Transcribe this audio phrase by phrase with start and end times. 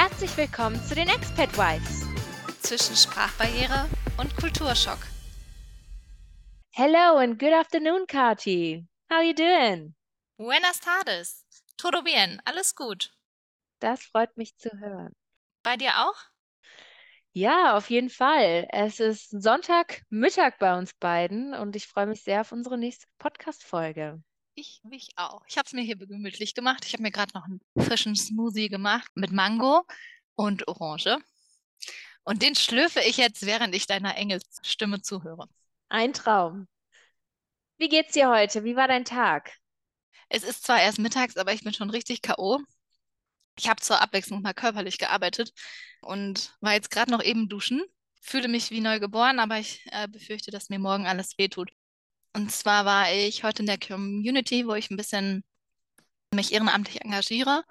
[0.00, 2.06] Herzlich willkommen zu den Expat Wives.
[2.62, 5.00] Zwischen Sprachbarriere und Kulturschock.
[6.70, 8.86] Hello and good afternoon, Kati.
[9.10, 9.96] How are you doing?
[10.36, 11.44] Buenas tardes.
[11.76, 12.40] Todo bien.
[12.44, 13.12] Alles gut.
[13.80, 15.16] Das freut mich zu hören.
[15.64, 16.14] Bei dir auch?
[17.32, 18.68] Ja, auf jeden Fall.
[18.70, 24.22] Es ist Sonntagmittag bei uns beiden und ich freue mich sehr auf unsere nächste Podcast-Folge.
[24.60, 25.46] Ich mich auch.
[25.46, 26.84] Ich habe es mir hier gemütlich gemacht.
[26.84, 29.86] Ich habe mir gerade noch einen frischen Smoothie gemacht mit Mango
[30.34, 31.16] und Orange.
[32.24, 35.48] Und den schlürfe ich jetzt, während ich deiner Engelsstimme zuhöre.
[35.88, 36.66] Ein Traum.
[37.76, 38.64] Wie geht's dir heute?
[38.64, 39.52] Wie war dein Tag?
[40.28, 42.58] Es ist zwar erst mittags, aber ich bin schon richtig K.O.
[43.56, 45.52] Ich habe zur Abwechslung mal körperlich gearbeitet
[46.00, 47.84] und war jetzt gerade noch eben duschen.
[48.20, 51.70] Fühle mich wie neu geboren, aber ich äh, befürchte, dass mir morgen alles wehtut.
[52.38, 55.42] Und zwar war ich heute in der Community, wo ich ein bisschen
[56.32, 57.64] mich ehrenamtlich engagiere.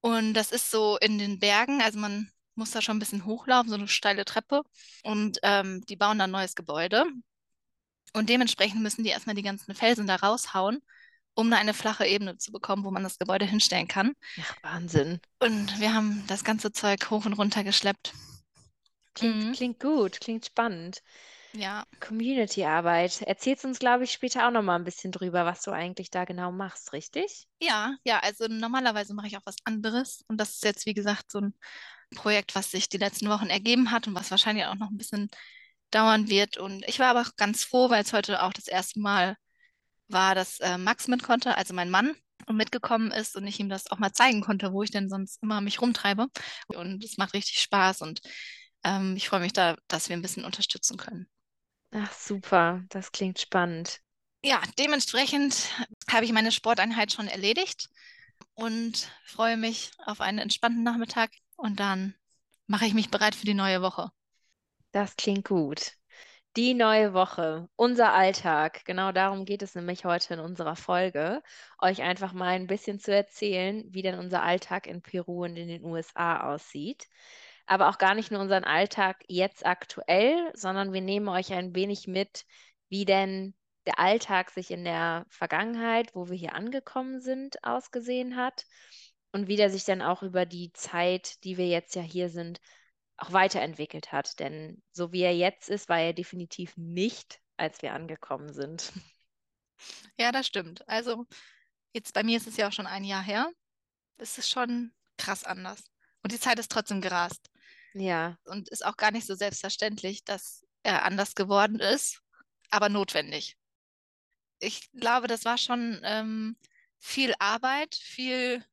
[0.00, 3.68] Und das ist so in den Bergen, also man muss da schon ein bisschen hochlaufen,
[3.68, 4.62] so eine steile Treppe.
[5.04, 7.04] Und ähm, die bauen da ein neues Gebäude.
[8.14, 10.82] Und dementsprechend müssen die erstmal die ganzen Felsen da raushauen,
[11.34, 14.14] um da eine flache Ebene zu bekommen, wo man das Gebäude hinstellen kann.
[14.40, 15.20] Ach, Wahnsinn.
[15.38, 18.14] Und wir haben das ganze Zeug hoch und runter geschleppt.
[19.14, 19.52] Klingt, Mhm.
[19.52, 21.02] klingt gut, klingt spannend.
[21.54, 23.22] Ja, Community-Arbeit.
[23.22, 26.24] Erzählst uns, glaube ich, später auch noch mal ein bisschen drüber, was du eigentlich da
[26.24, 27.46] genau machst, richtig?
[27.60, 30.24] ja, ja, also normalerweise mache ich auch was anderes.
[30.28, 31.54] Und das ist jetzt, wie gesagt, so ein
[32.14, 35.30] Projekt, was sich die letzten Wochen ergeben hat und was wahrscheinlich auch noch ein bisschen
[35.90, 36.58] dauern wird.
[36.58, 39.36] Und ich war aber auch ganz froh, weil es heute auch das erste Mal
[40.08, 42.14] war, dass äh, Max mit konnte, also mein Mann,
[42.46, 45.42] und mitgekommen ist und ich ihm das auch mal zeigen konnte, wo ich denn sonst
[45.42, 46.26] immer mich rumtreibe.
[46.68, 48.20] Und es macht richtig Spaß und
[48.84, 51.28] ähm, ich freue mich da, dass wir ein bisschen unterstützen können.
[51.92, 52.82] Ach, super.
[52.90, 54.02] Das klingt spannend.
[54.44, 55.70] Ja, dementsprechend
[56.10, 57.88] habe ich meine Sporteinheit schon erledigt
[58.54, 62.14] und freue mich auf einen entspannten Nachmittag und dann
[62.66, 64.10] mache ich mich bereit für die neue Woche.
[64.92, 65.92] Das klingt gut.
[66.56, 71.42] Die neue Woche, unser Alltag, genau darum geht es nämlich heute in unserer Folge,
[71.80, 75.68] euch einfach mal ein bisschen zu erzählen, wie denn unser Alltag in Peru und in
[75.68, 77.08] den USA aussieht.
[77.66, 82.06] Aber auch gar nicht nur unseren Alltag jetzt aktuell, sondern wir nehmen euch ein wenig
[82.06, 82.44] mit,
[82.88, 83.54] wie denn
[83.86, 88.64] der Alltag sich in der Vergangenheit, wo wir hier angekommen sind, ausgesehen hat
[89.32, 92.60] und wie der sich dann auch über die Zeit, die wir jetzt ja hier sind,
[93.16, 94.38] auch weiterentwickelt hat.
[94.38, 98.92] Denn so wie er jetzt ist, war er definitiv nicht, als wir angekommen sind.
[100.16, 100.88] Ja, das stimmt.
[100.88, 101.26] Also
[101.92, 103.50] jetzt bei mir ist es ja auch schon ein Jahr her.
[104.16, 105.82] Es ist schon krass anders.
[106.22, 107.50] Und die Zeit ist trotzdem gerast.
[107.94, 112.20] Ja, Und ist auch gar nicht so selbstverständlich, dass er anders geworden ist,
[112.70, 113.56] aber notwendig.
[114.60, 116.56] Ich glaube, das war schon ähm,
[116.98, 118.64] viel Arbeit, viel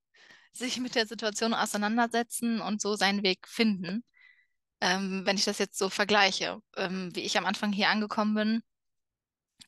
[0.54, 4.04] sich mit der Situation auseinandersetzen und so seinen Weg finden.
[4.82, 8.64] Ähm, wenn ich das jetzt so vergleiche, ähm, wie ich am Anfang hier angekommen bin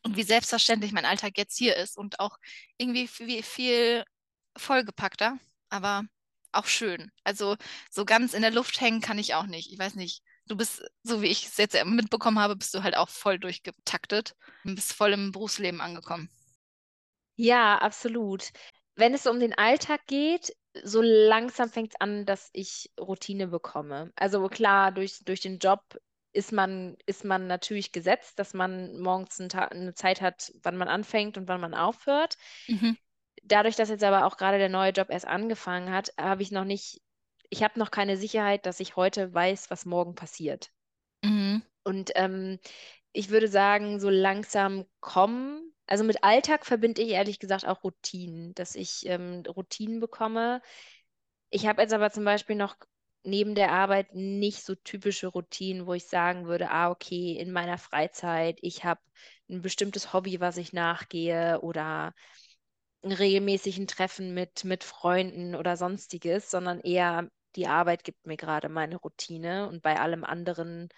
[0.03, 2.38] und wie selbstverständlich mein Alltag jetzt hier ist und auch
[2.78, 4.03] irgendwie viel, viel
[4.57, 5.38] vollgepackter,
[5.69, 6.03] aber
[6.51, 7.12] auch schön.
[7.23, 7.56] Also
[7.89, 9.72] so ganz in der Luft hängen kann ich auch nicht.
[9.72, 12.95] Ich weiß nicht, du bist, so wie ich es jetzt mitbekommen habe, bist du halt
[12.97, 16.29] auch voll durchgetaktet und bist voll im Berufsleben angekommen.
[17.35, 18.51] ja, absolut.
[18.95, 24.12] Wenn es um den Alltag geht, so langsam fängt es an, dass ich Routine bekomme.
[24.16, 25.81] Also klar, durch, durch den Job
[26.33, 31.38] ist man, ist man natürlich gesetzt, dass man morgens eine Zeit hat, wann man anfängt
[31.38, 32.38] und wann man aufhört.
[32.69, 32.95] Mhm.
[33.41, 36.63] Dadurch, dass jetzt aber auch gerade der neue Job erst angefangen hat, habe ich noch
[36.63, 37.02] nicht,
[37.50, 40.72] ich habe noch keine Sicherheit, dass ich heute weiß, was morgen passiert.
[41.24, 41.63] Mhm.
[41.84, 42.59] Und ähm,
[43.13, 45.74] ich würde sagen, so langsam kommen.
[45.88, 50.62] Also mit Alltag verbinde ich ehrlich gesagt auch Routinen, dass ich ähm, Routinen bekomme.
[51.50, 52.75] Ich habe jetzt aber zum Beispiel noch
[53.24, 57.78] neben der Arbeit nicht so typische Routinen, wo ich sagen würde, ah, okay, in meiner
[57.78, 59.01] Freizeit, ich habe
[59.50, 62.13] ein bestimmtes Hobby, was ich nachgehe oder
[63.03, 68.98] regelmäßigen Treffen mit, mit Freunden oder sonstiges, sondern eher die Arbeit gibt mir gerade meine
[68.98, 70.89] Routine und bei allem anderen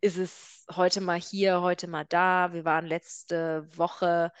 [0.00, 2.52] ist es heute mal hier, heute mal da.
[2.52, 4.32] Wir waren letzte Woche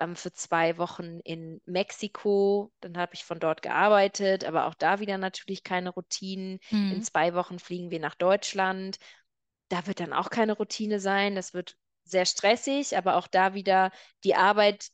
[0.00, 2.72] ähm, für zwei Wochen in Mexiko.
[2.80, 6.58] Dann habe ich von dort gearbeitet, aber auch da wieder natürlich keine Routinen.
[6.88, 7.02] In Mhm.
[7.02, 8.98] zwei Wochen fliegen wir nach Deutschland.
[9.68, 11.34] Da wird dann auch keine Routine sein.
[11.36, 13.90] Das wird sehr stressig, aber auch da wieder
[14.24, 14.88] die Arbeit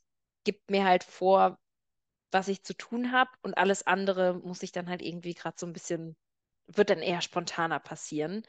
[0.44, 1.58] gibt mir halt vor,
[2.32, 5.66] was ich zu tun habe und alles andere muss ich dann halt irgendwie gerade so
[5.66, 6.16] ein bisschen,
[6.66, 8.44] wird dann eher spontaner passieren.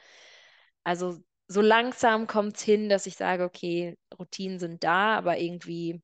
[0.84, 1.18] Also
[1.48, 6.02] so langsam kommt es hin, dass ich sage, okay, Routinen sind da, aber irgendwie,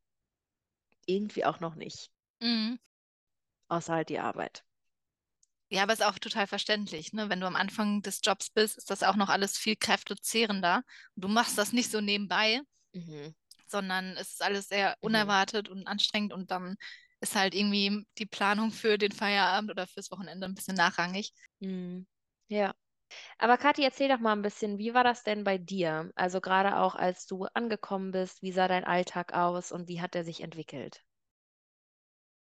[1.06, 2.78] irgendwie auch noch nicht, Mhm.
[3.68, 4.62] außer halt die Arbeit.
[5.70, 7.28] Ja, aber ist auch total verständlich, ne?
[7.28, 10.82] Wenn du am Anfang des Jobs bist, ist das auch noch alles viel kräftezehrender.
[11.16, 12.60] Du machst das nicht so nebenbei,
[12.94, 13.34] Mhm.
[13.70, 15.32] Sondern es ist alles sehr Mhm.
[15.32, 16.76] unerwartet und anstrengend und dann
[17.20, 21.32] ist halt irgendwie die Planung für den Feierabend oder fürs Wochenende ein bisschen nachrangig.
[21.60, 22.06] Mhm.
[22.48, 22.74] Ja.
[23.38, 26.10] Aber Kathi, erzähl doch mal ein bisschen, wie war das denn bei dir?
[26.16, 30.14] Also gerade auch, als du angekommen bist, wie sah dein Alltag aus und wie hat
[30.16, 31.04] er sich entwickelt?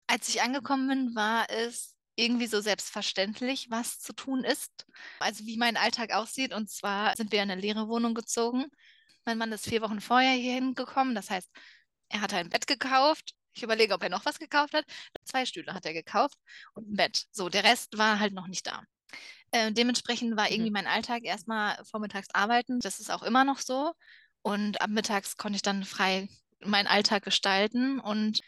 [0.08, 4.86] Als ich angekommen bin, war es irgendwie so selbstverständlich, was zu tun ist.
[5.20, 6.54] Also wie mein Alltag aussieht.
[6.54, 8.66] Und zwar sind wir in eine leere Wohnung gezogen.
[9.28, 11.14] Mein Mann ist vier Wochen vorher hier hingekommen.
[11.14, 11.52] Das heißt,
[12.10, 13.34] er hat ein Bett gekauft.
[13.54, 14.86] Ich überlege, ob er noch was gekauft hat.
[15.26, 16.38] Zwei Stühle hat er gekauft
[16.76, 17.26] und ein Bett.
[17.32, 18.84] So, der Rest war halt noch nicht da.
[19.52, 20.74] Äh, dementsprechend war irgendwie Mhm.
[20.74, 22.80] mein Alltag erstmal vormittags arbeiten.
[22.80, 23.94] Das ist auch immer noch so.
[24.44, 26.30] Und ab mittags konnte ich dann frei
[26.62, 28.00] meinen Alltag gestalten.
[28.00, 28.42] Und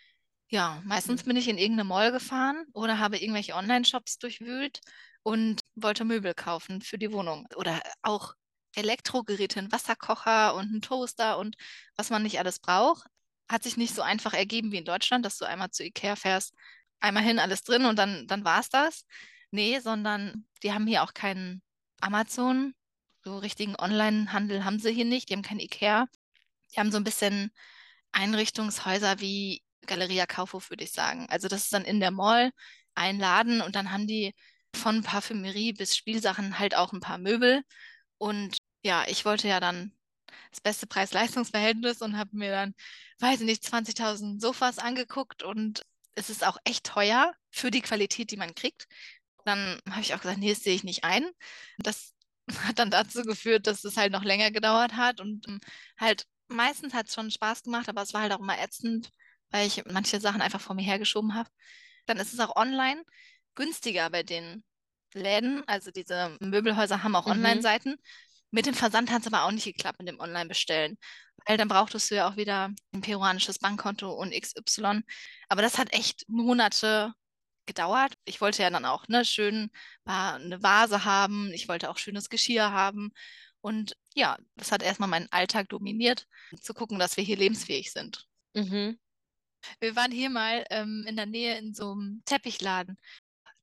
[0.50, 1.26] ja, meistens Mhm.
[1.26, 4.82] bin ich in irgendeine Mall gefahren oder habe irgendwelche Online-Shops durchwühlt
[5.24, 7.48] und wollte Möbel kaufen für die Wohnung.
[7.56, 8.34] Oder auch
[8.76, 11.56] Elektrogeräte, einen Wasserkocher und einen Toaster und
[11.96, 13.08] was man nicht alles braucht.
[13.50, 16.54] Hat sich nicht so einfach ergeben wie in Deutschland, dass du einmal zu Ikea fährst,
[17.00, 19.06] einmal hin, alles drin und dann, dann war es das.
[19.52, 21.62] Nee, sondern die haben hier auch keinen
[22.02, 22.74] Amazon.
[23.24, 25.30] So richtigen Online-Handel haben sie hier nicht.
[25.30, 26.08] Die haben kein Ikea.
[26.74, 27.52] Die haben so ein bisschen
[28.12, 31.28] Einrichtungshäuser wie Galeria Kaufhof, würde ich sagen.
[31.30, 32.52] Also das ist dann in der Mall
[32.96, 34.36] ein Laden und dann haben die
[34.76, 37.64] von Parfümerie bis Spielsachen halt auch ein paar Möbel.
[38.18, 39.92] Und ja, ich wollte ja dann
[40.52, 42.76] das beste Preis-Leistungs-Verhältnis und habe mir dann,
[43.20, 45.84] weiß ich nicht, 20.000 Sofas angeguckt und
[46.16, 48.88] es ist auch echt teuer für die Qualität, die man kriegt.
[49.46, 51.30] Dann habe ich auch gesagt, nee, das sehe ich nicht ein.
[51.78, 52.14] Das
[52.68, 55.60] hat dann dazu geführt, dass es halt noch länger gedauert hat und ähm,
[56.00, 59.10] halt meistens hat es schon Spaß gemacht, aber es war halt auch immer ätzend,
[59.52, 61.50] weil ich manche Sachen einfach vor mir hergeschoben habe.
[62.06, 63.04] Dann ist es auch online
[63.56, 64.64] günstiger bei den
[65.14, 65.64] Läden.
[65.68, 67.32] Also diese Möbelhäuser haben auch Mhm.
[67.32, 67.98] Online-Seiten.
[68.52, 70.98] Mit dem Versand hat es aber auch nicht geklappt mit dem Online-Bestellen.
[71.46, 75.02] Weil dann brauchtest du ja auch wieder ein peruanisches Bankkonto und XY.
[75.48, 77.14] Aber das hat echt Monate
[77.66, 78.14] gedauert.
[78.26, 79.70] Ich wollte ja dann auch ne, schön
[80.06, 81.52] eine Vase haben.
[81.54, 83.12] Ich wollte auch schönes Geschirr haben.
[83.62, 86.28] Und ja, das hat erstmal meinen Alltag dominiert,
[86.62, 88.26] zu gucken, dass wir hier lebensfähig sind.
[88.54, 89.00] Mhm.
[89.80, 92.98] Wir waren hier mal ähm, in der Nähe in so einem Teppichladen.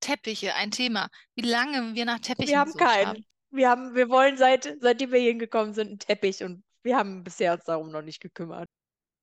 [0.01, 1.09] Teppiche, ein Thema.
[1.35, 3.25] Wie lange wir nach Teppichen Wir haben gesucht haben.
[3.57, 7.25] Wir haben, wir wollen seit, seitdem wir hier hingekommen sind, einen Teppich und wir haben
[7.25, 8.69] bisher uns darum noch nicht gekümmert.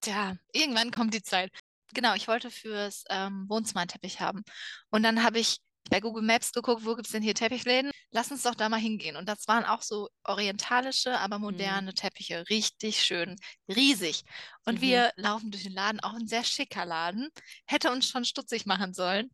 [0.01, 1.51] Tja, irgendwann kommt die Zeit.
[1.93, 4.43] Genau, ich wollte fürs ähm, Wohnzimmer einen Teppich haben.
[4.89, 5.59] Und dann habe ich
[5.89, 7.91] bei Google Maps geguckt, wo gibt es denn hier Teppichläden?
[8.11, 9.15] Lass uns doch da mal hingehen.
[9.15, 12.43] Und das waren auch so orientalische, aber moderne Teppiche.
[12.49, 13.35] Richtig schön,
[13.67, 14.23] riesig.
[14.65, 14.81] Und Mhm.
[14.81, 17.29] wir laufen durch den Laden, auch ein sehr schicker Laden.
[17.65, 19.25] Hätte uns schon stutzig machen sollen.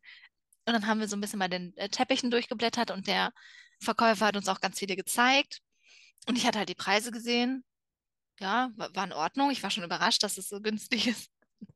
[0.65, 3.31] Und dann haben wir so ein bisschen bei den äh, Teppichen durchgeblättert und der
[3.81, 5.59] Verkäufer hat uns auch ganz viele gezeigt.
[6.27, 7.63] Und ich hatte halt die Preise gesehen.
[8.39, 9.51] Ja, wa- war in Ordnung.
[9.51, 11.29] Ich war schon überrascht, dass es so günstig ist.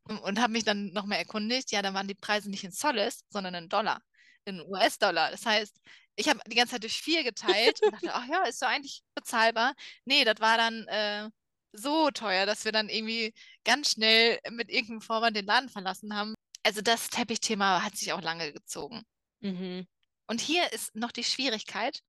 [0.24, 1.72] Und- habe mich dann noch mehr erkundigt.
[1.72, 4.02] Ja, da waren die Preise nicht in Soles, sondern in Dollar,
[4.46, 5.32] in US-Dollar.
[5.32, 5.80] Das heißt,
[6.16, 9.02] ich habe die ganze Zeit durch vier geteilt und dachte, ach ja, ist so eigentlich
[9.16, 9.74] bezahlbar.
[10.06, 11.30] Nee, das war dann äh,
[11.74, 13.34] so teuer, dass wir dann irgendwie
[13.64, 16.34] ganz schnell mit irgendeinem Vorwand den Laden verlassen haben.
[16.64, 19.02] Also das Teppichthema hat sich auch lange gezogen.
[19.42, 19.88] Mhm.
[20.28, 22.02] Und hier ist noch die Schwierigkeit,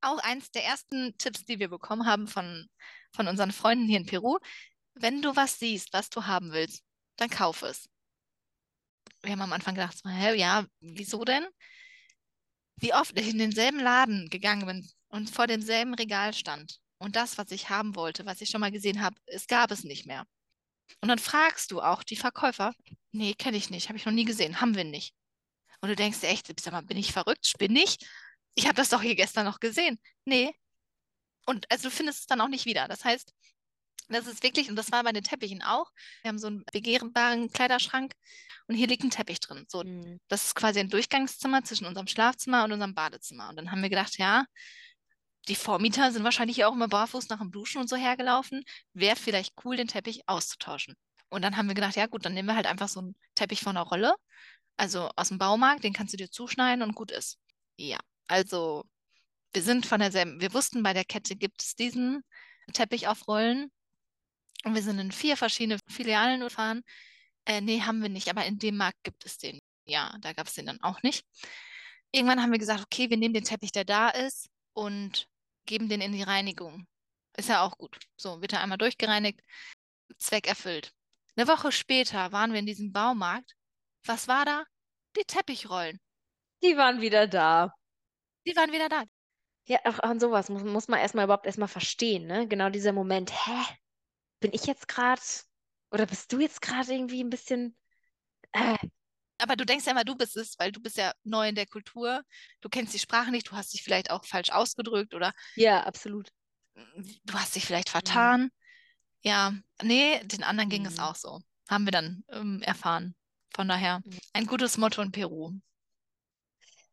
[0.00, 2.66] auch eins der ersten Tipps, die wir bekommen haben von,
[3.12, 4.38] von unseren Freunden hier in Peru.
[4.94, 6.82] Wenn du was siehst, was du haben willst,
[7.16, 7.88] dann kauf es.
[9.22, 11.46] Wir haben am Anfang gedacht, hä, ja, wieso denn?
[12.76, 17.38] Wie oft ich in denselben Laden gegangen bin und vor demselben Regal stand und das,
[17.38, 20.26] was ich haben wollte, was ich schon mal gesehen habe, es gab es nicht mehr.
[21.00, 22.74] Und dann fragst du auch die Verkäufer,
[23.12, 25.14] nee, kenne ich nicht, habe ich noch nie gesehen, haben wir nicht.
[25.82, 27.98] Und du denkst dir echt, sag mal, bin ich verrückt, spinne ich?
[28.54, 30.00] Ich habe das doch hier gestern noch gesehen.
[30.24, 30.54] Nee.
[31.44, 32.88] Und also du findest es dann auch nicht wieder.
[32.88, 33.34] Das heißt,
[34.08, 35.90] das ist wirklich, und das war bei den Teppichen auch.
[36.22, 38.12] Wir haben so einen begehbaren Kleiderschrank
[38.68, 39.64] und hier liegt ein Teppich drin.
[39.68, 40.20] So, Mhm.
[40.28, 43.48] das ist quasi ein Durchgangszimmer zwischen unserem Schlafzimmer und unserem Badezimmer.
[43.48, 44.44] Und dann haben wir gedacht, ja,
[45.48, 48.62] die Vormieter sind wahrscheinlich auch immer barfuß nach dem Duschen und so hergelaufen.
[48.92, 50.94] Wäre vielleicht cool, den Teppich auszutauschen.
[51.30, 53.60] Und dann haben wir gedacht, ja gut, dann nehmen wir halt einfach so einen Teppich
[53.62, 54.14] von der Rolle,
[54.76, 57.38] also aus dem Baumarkt, den kannst du dir zuschneiden und gut ist.
[57.76, 58.84] Ja, also
[59.52, 62.24] wir sind von derselben, wir wussten, bei der Kette gibt es diesen
[62.72, 63.70] Teppich auf Rollen
[64.64, 66.82] und wir sind in vier verschiedene Filialen gefahren.
[67.44, 69.58] Äh, nee, haben wir nicht, aber in dem Markt gibt es den.
[69.84, 71.26] Ja, da gab es den dann auch nicht.
[72.12, 75.26] Irgendwann haben wir gesagt, okay, wir nehmen den Teppich, der da ist und
[75.66, 76.86] geben den in die Reinigung.
[77.36, 77.98] Ist ja auch gut.
[78.16, 79.40] So, wird er einmal durchgereinigt,
[80.18, 80.92] Zweck erfüllt.
[81.36, 83.54] Eine Woche später waren wir in diesem Baumarkt.
[84.04, 84.64] Was war da?
[85.16, 86.00] Die Teppichrollen.
[86.62, 87.74] Die waren wieder da.
[88.46, 89.04] Die waren wieder da.
[89.66, 92.48] Ja, auch an sowas muss, muss man erstmal überhaupt erstmal verstehen, ne?
[92.48, 93.62] Genau dieser Moment, hä?
[94.40, 95.22] Bin ich jetzt gerade
[95.90, 97.76] oder bist du jetzt gerade irgendwie ein bisschen.
[98.52, 98.76] Äh,
[99.38, 101.66] Aber du denkst ja immer, du bist es, weil du bist ja neu in der
[101.66, 102.22] Kultur.
[102.60, 106.30] Du kennst die Sprache nicht, du hast dich vielleicht auch falsch ausgedrückt oder ja, absolut.
[106.74, 108.50] du hast dich vielleicht vertan.
[109.22, 111.00] Ja, nee, den anderen ging es Mhm.
[111.00, 111.40] auch so.
[111.68, 113.14] Haben wir dann ähm, erfahren.
[113.54, 114.18] Von daher Mhm.
[114.34, 115.52] ein gutes Motto in Peru.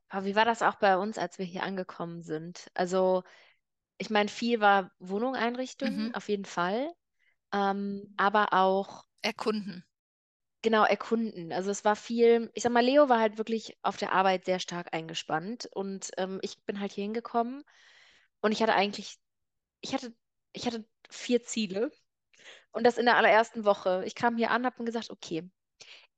[0.10, 2.70] Aber wie war das auch bei uns, als wir hier angekommen sind?
[2.76, 3.24] Also,
[4.00, 6.14] ich meine, viel war Wohnung einrichten, Mhm.
[6.14, 6.94] auf jeden Fall.
[7.54, 9.86] Ähm, aber auch Erkunden.
[10.62, 11.52] genau erkunden.
[11.54, 14.60] Also es war viel, ich sag mal, Leo war halt wirklich auf der Arbeit sehr
[14.60, 17.64] stark eingespannt und ähm, ich bin halt hier hingekommen
[18.42, 19.18] und ich hatte eigentlich,
[19.82, 20.14] ich hatte,
[20.54, 21.92] ich hatte vier Ziele
[22.72, 24.04] und das in der allerersten Woche.
[24.06, 25.50] Ich kam hier an, habe mir gesagt, okay,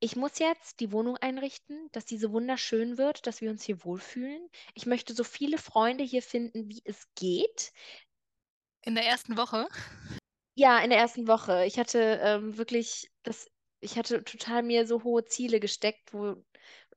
[0.03, 4.49] ich muss jetzt die Wohnung einrichten, dass diese wunderschön wird, dass wir uns hier wohlfühlen.
[4.73, 7.71] Ich möchte so viele Freunde hier finden, wie es geht.
[8.83, 9.67] In der ersten Woche.
[10.55, 11.65] Ja, in der ersten Woche.
[11.65, 13.47] Ich hatte ähm, wirklich das,
[13.79, 16.43] ich hatte total mir so hohe Ziele gesteckt, wo,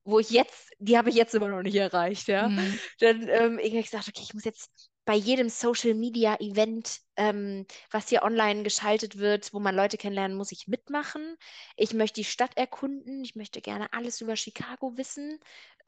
[0.05, 2.49] wo ich jetzt, die habe ich jetzt immer noch nicht erreicht, ja.
[2.49, 2.79] Mhm.
[3.01, 7.67] Dann ähm, hab ich gesagt, okay, ich muss jetzt bei jedem Social Media Event, ähm,
[7.91, 11.37] was hier online geschaltet wird, wo man Leute kennenlernen, muss ich mitmachen.
[11.77, 13.23] Ich möchte die Stadt erkunden.
[13.25, 15.39] Ich möchte gerne alles über Chicago wissen.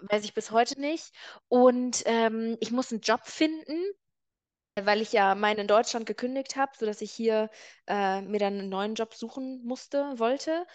[0.00, 1.12] Weiß ich bis heute nicht.
[1.48, 3.82] Und ähm, ich muss einen Job finden
[4.78, 7.50] weil ich ja meinen in Deutschland gekündigt habe, sodass ich hier
[7.86, 10.66] äh, mir dann einen neuen Job suchen musste, wollte.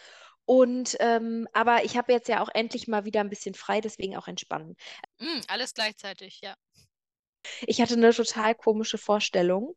[0.45, 4.17] Und ähm, aber ich habe jetzt ja auch endlich mal wieder ein bisschen frei, deswegen
[4.17, 4.75] auch entspannen.
[5.19, 6.55] Mm, alles gleichzeitig, ja.
[7.67, 9.75] Ich hatte eine total komische Vorstellung.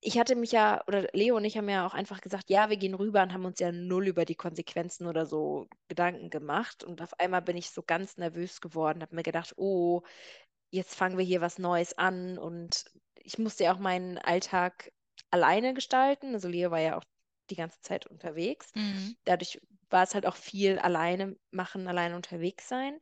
[0.00, 2.76] Ich hatte mich ja, oder Leo und ich haben ja auch einfach gesagt, ja, wir
[2.76, 6.84] gehen rüber und haben uns ja null über die Konsequenzen oder so Gedanken gemacht.
[6.84, 10.02] Und auf einmal bin ich so ganz nervös geworden, habe mir gedacht, oh,
[10.70, 14.92] jetzt fangen wir hier was Neues an und ich musste ja auch meinen Alltag
[15.30, 16.34] alleine gestalten.
[16.34, 17.04] Also Leo war ja auch
[17.50, 18.70] die ganze Zeit unterwegs.
[18.74, 19.16] Mhm.
[19.24, 23.00] Dadurch war es halt auch viel alleine machen, alleine unterwegs sein.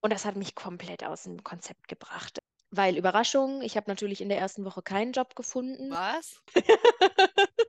[0.00, 2.42] Und das hat mich komplett aus dem Konzept gebracht.
[2.76, 5.90] Weil Überraschung, ich habe natürlich in der ersten Woche keinen Job gefunden.
[5.90, 6.40] Was?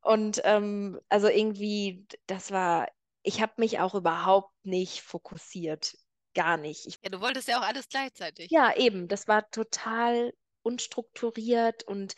[0.00, 2.88] Und ähm, also irgendwie, das war,
[3.22, 5.96] ich habe mich auch überhaupt nicht fokussiert.
[6.34, 6.86] Gar nicht.
[6.86, 8.50] Ich Ja, du wolltest ja auch alles gleichzeitig.
[8.50, 9.08] Ja, eben.
[9.08, 12.14] Das war total unstrukturiert und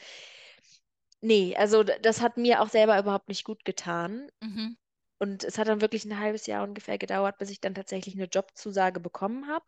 [1.20, 4.28] nee, also das hat mir auch selber überhaupt nicht gut getan.
[4.40, 4.76] Mhm.
[5.20, 8.26] Und es hat dann wirklich ein halbes Jahr ungefähr gedauert, bis ich dann tatsächlich eine
[8.26, 9.66] Jobzusage bekommen habe.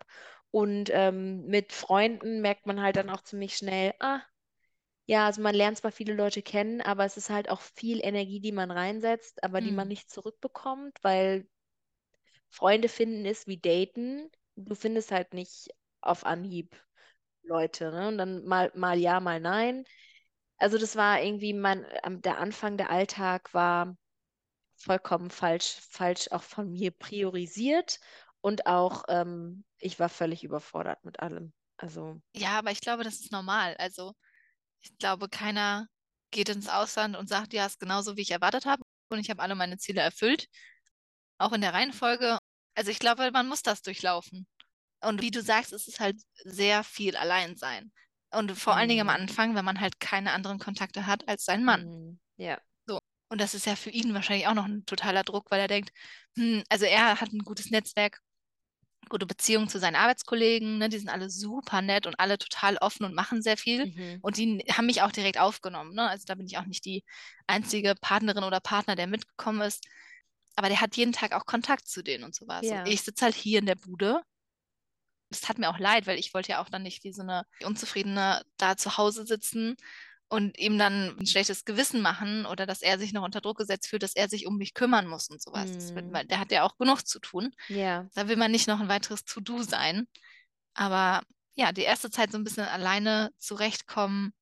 [0.52, 4.22] Und ähm, mit Freunden merkt man halt dann auch ziemlich schnell, ah,
[5.06, 8.40] ja, also man lernt zwar viele Leute kennen, aber es ist halt auch viel Energie,
[8.40, 9.88] die man reinsetzt, aber die man Mhm.
[9.88, 11.46] nicht zurückbekommt, weil
[12.50, 14.30] Freunde finden ist wie daten.
[14.56, 16.76] Du findest halt nicht auf Anhieb
[17.44, 18.08] Leute, ne?
[18.08, 19.84] Und dann mal, mal ja, mal nein.
[20.58, 23.96] Also das war irgendwie mein, am- der Anfang, der Alltag war
[24.84, 28.00] vollkommen falsch, falsch auch von mir priorisiert
[28.40, 31.52] und auch ähm, ich war völlig überfordert mit allem.
[31.76, 33.76] Also Ja, aber ich glaube, das ist normal.
[33.78, 34.14] Also,
[34.82, 35.88] ich glaube, keiner
[36.32, 39.42] geht ins Ausland und sagt, ja, ist genauso, wie ich erwartet habe und ich habe
[39.42, 40.48] alle meine Ziele erfüllt,
[41.38, 42.38] auch in der Reihenfolge.
[42.76, 44.46] Also, ich glaube, man muss das durchlaufen.
[45.02, 47.92] Und wie du sagst, es ist halt sehr viel Alleinsein.
[48.32, 49.16] Und vor allen Dingen am Mhm.
[49.22, 51.90] Anfang, wenn man halt keine anderen Kontakte hat als sein Mann.
[51.90, 52.60] mhm, ja,
[53.32, 55.90] Und das ist ja für ihn wahrscheinlich auch noch ein totaler Druck, weil er denkt,
[56.36, 58.20] hm, also er hat ein gutes Netzwerk,
[59.08, 63.06] gute Beziehungen zu seinen Arbeitskollegen, ne, die sind alle super nett und alle total offen
[63.06, 63.86] und machen sehr viel.
[63.86, 65.94] mhm, Und die haben mich auch direkt aufgenommen.
[65.94, 66.06] Ne?
[66.06, 67.04] Also da bin ich auch nicht die
[67.46, 69.82] einzige Partnerin oder Partner, der mitgekommen ist.
[70.56, 72.66] Aber der hat jeden Tag auch Kontakt zu denen und sowas.
[72.66, 72.80] Ja.
[72.80, 74.20] Und ich sitze halt hier in der Bude.
[75.30, 77.46] Das tat mir auch leid, weil ich wollte ja auch dann nicht wie so eine
[77.64, 79.76] Unzufriedene da zu Hause sitzen
[80.32, 83.88] und ihm dann ein schlechtes Gewissen machen oder dass er sich noch unter Druck gesetzt
[83.88, 85.72] fühlt, dass er sich um mich kümmern muss und sowas.
[85.72, 86.28] Das wird, Mhm.
[86.30, 87.52] der hat ja auch genug zu tun.
[87.68, 90.08] ja, Da will man nicht noch ein weiteres To-Do sein.
[90.74, 91.22] Aber
[91.54, 94.32] ja, die erste Zeit so ein bisschen alleine zurechtkommen.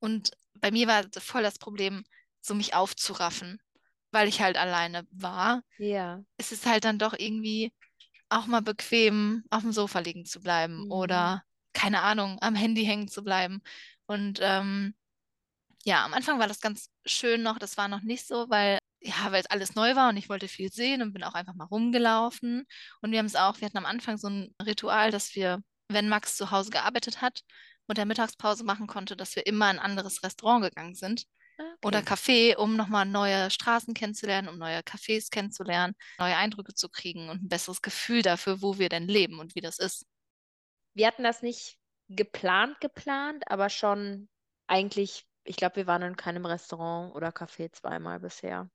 [0.00, 2.04] Und bei mir war voll das Problem,
[2.40, 3.60] so mich aufzuraffen,
[4.12, 5.62] weil ich halt alleine war.
[5.78, 7.72] ja, Es ist halt dann doch irgendwie
[8.28, 10.90] auch mal bequem, auf dem Sofa liegen zu bleiben Mhm.
[10.90, 13.62] oder, keine Ahnung, am Handy hängen zu bleiben.
[14.06, 14.94] Und ähm,
[15.86, 17.58] ja, am Anfang war das ganz schön noch.
[17.58, 20.48] Das war noch nicht so, weil ja, weil es alles neu war und ich wollte
[20.48, 22.66] viel sehen und bin auch einfach mal rumgelaufen.
[23.02, 26.08] Und wir haben es auch, wir hatten am Anfang so ein Ritual, dass wir, wenn
[26.08, 27.42] Max zu Hause gearbeitet hat
[27.86, 31.24] und er Mittagspause machen konnte, dass wir immer in ein anderes Restaurant gegangen sind
[31.84, 32.14] oder okay.
[32.14, 37.44] Café, um nochmal neue Straßen kennenzulernen, um neue Cafés kennenzulernen, neue Eindrücke zu kriegen und
[37.44, 40.04] ein besseres Gefühl dafür, wo wir denn leben und wie das ist.
[40.94, 41.78] wir hatten das nicht
[42.08, 44.28] geplant, geplant, aber schon
[44.66, 48.68] eigentlich, ich glaube, wir waren in keinem Restaurant oder Café zweimal bisher.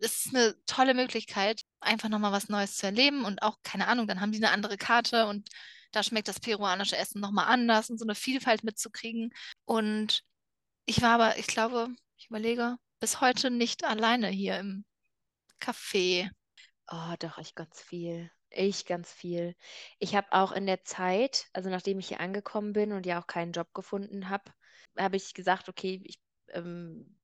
[0.00, 4.08] Es ist eine tolle Möglichkeit, einfach nochmal was Neues zu erleben und auch, keine Ahnung,
[4.08, 5.48] dann haben die eine andere Karte und
[5.92, 9.32] da schmeckt das peruanische Essen nochmal anders und so eine Vielfalt mitzukriegen.
[9.64, 10.24] Und
[10.84, 14.84] ich war aber, ich glaube, ich überlege, bis heute nicht alleine hier im
[15.60, 16.28] Café.
[16.90, 18.30] Oh, doch, ich ganz viel.
[18.50, 19.54] Ich ganz viel.
[19.98, 23.26] Ich habe auch in der Zeit, also nachdem ich hier angekommen bin und ja auch
[23.26, 24.52] keinen Job gefunden habe,
[24.96, 26.18] habe ich gesagt, okay, ich
[26.50, 27.18] ähm,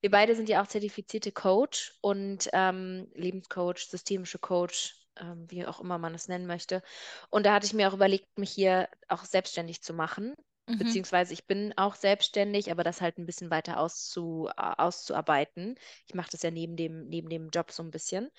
[0.00, 5.80] wir beide sind ja auch zertifizierte Coach und ähm, Lebenscoach, systemische Coach, ähm, wie auch
[5.80, 6.82] immer man es nennen möchte.
[7.30, 10.34] Und da hatte ich mir auch überlegt, mich hier auch selbstständig zu machen.
[10.66, 10.78] Mhm.
[10.78, 15.76] Beziehungsweise ich bin auch selbstständig, aber das halt ein bisschen weiter auszu, auszuarbeiten.
[16.06, 18.30] Ich mache das ja neben dem, neben dem Job so ein bisschen.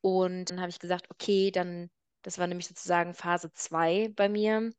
[0.00, 1.90] Und dann habe ich gesagt, okay, dann,
[2.22, 4.70] das war nämlich sozusagen Phase 2 bei mir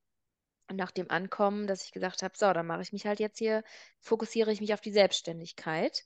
[0.72, 3.64] nach dem Ankommen, dass ich gesagt habe, so, dann mache ich mich halt jetzt hier,
[4.00, 6.04] fokussiere ich mich auf die Selbstständigkeit.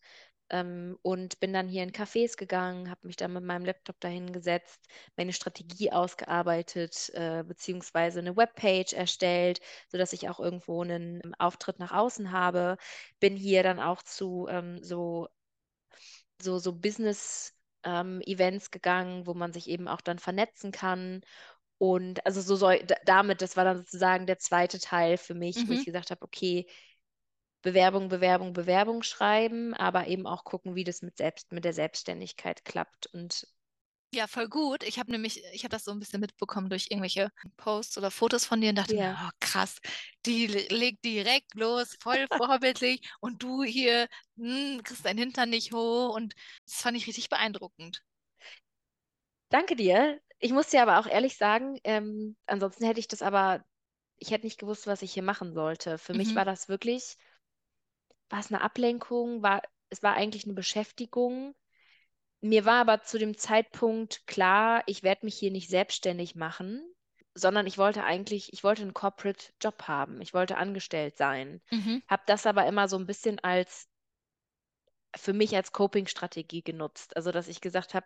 [0.50, 4.32] Ähm, und bin dann hier in Cafés gegangen, habe mich dann mit meinem Laptop dahin
[4.32, 4.80] gesetzt,
[5.18, 9.60] meine Strategie ausgearbeitet, äh, beziehungsweise eine Webpage erstellt,
[9.90, 12.78] sodass ich auch irgendwo einen ähm, Auftritt nach außen habe.
[13.20, 15.28] Bin hier dann auch zu ähm, so,
[16.42, 21.22] so, so Business- ähm, Events gegangen, wo man sich eben auch dann vernetzen kann
[21.78, 25.68] und also so soll, damit, das war dann sozusagen der zweite Teil für mich, mhm.
[25.68, 25.86] wo ich mhm.
[25.86, 26.66] gesagt habe, okay,
[27.62, 32.64] Bewerbung, Bewerbung, Bewerbung schreiben, aber eben auch gucken, wie das mit selbst, mit der Selbstständigkeit
[32.66, 33.08] klappt.
[33.08, 33.48] Und
[34.14, 34.84] ja, voll gut.
[34.84, 38.46] Ich habe nämlich, ich habe das so ein bisschen mitbekommen durch irgendwelche Posts oder Fotos
[38.46, 39.12] von dir und dachte ja.
[39.12, 39.80] mir, oh, krass,
[40.26, 42.26] die legt direkt los, voll
[42.62, 46.34] vorbildlich und du hier mh, hm, kriegst deinen Hintern nicht hoch und
[46.66, 48.02] das fand ich richtig beeindruckend.
[49.50, 53.64] Danke dir ich muss dir aber auch ehrlich sagen, ähm, ansonsten hätte ich das aber,
[54.18, 55.98] ich hätte nicht gewusst, was ich hier machen sollte.
[55.98, 56.36] Für mich Mhm.
[56.36, 57.18] war das wirklich,
[58.30, 61.56] war es eine Ablenkung, war, es war eigentlich eine Beschäftigung.
[62.42, 66.84] Mir war aber zu dem Zeitpunkt klar, ich werde mich hier nicht selbstständig machen,
[67.36, 70.22] sondern ich wollte eigentlich, ich wollte einen Corporate Job haben.
[70.22, 71.62] Ich wollte angestellt sein.
[71.72, 72.00] Mhm.
[72.10, 73.90] Habe das aber immer so ein bisschen als
[75.16, 77.16] für mich als Coping-Strategie genutzt.
[77.16, 78.06] Also, dass ich gesagt habe,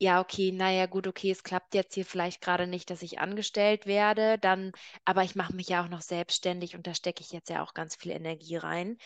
[0.00, 3.86] ja, okay, naja, gut, okay, es klappt jetzt hier vielleicht gerade nicht, dass ich angestellt
[3.86, 4.72] werde, dann,
[5.04, 7.74] aber ich mache mich ja auch noch selbstständig und da stecke ich jetzt ja auch
[7.74, 8.96] ganz viel Energie rein.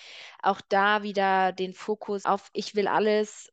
[0.42, 3.50] Auch da wieder den Fokus auf, ich will alles.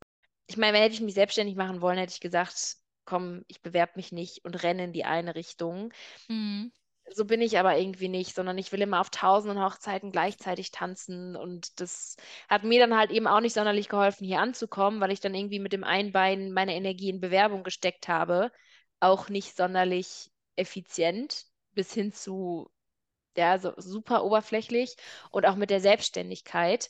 [0.48, 2.76] Ich meine, wenn hätte ich mich selbstständig machen wollen, hätte ich gesagt,
[3.06, 5.94] komm, ich bewerbe mich nicht und renne in die eine Richtung.
[6.30, 6.72] Mhm.
[7.12, 11.36] So bin ich aber irgendwie nicht, sondern ich will immer auf tausenden Hochzeiten gleichzeitig tanzen.
[11.36, 12.18] Und das
[12.48, 15.60] hat mir dann halt eben auch nicht sonderlich geholfen, hier anzukommen, weil ich dann irgendwie
[15.60, 18.52] mit dem einen Bein meine Energie in Bewerbung gesteckt habe.
[19.00, 22.70] Auch nicht sonderlich effizient, bis hin zu,
[23.38, 24.96] ja, so super oberflächlich
[25.32, 26.90] und auch mit der Selbstständigkeit.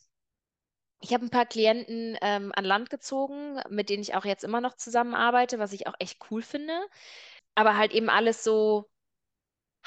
[1.01, 4.59] Ich habe ein paar Klienten ähm, an Land gezogen, mit denen ich auch jetzt immer
[4.61, 6.73] noch zusammenarbeite, was ich auch echt cool finde.
[7.55, 8.89] Aber halt eben alles so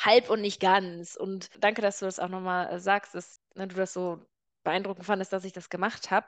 [0.05, 1.17] halb und nicht ganz.
[1.17, 4.21] Und danke, dass du das auch nochmal äh, sagst, dass ne, du das so
[4.65, 6.27] beeindruckend fandest, dass ich das gemacht habe.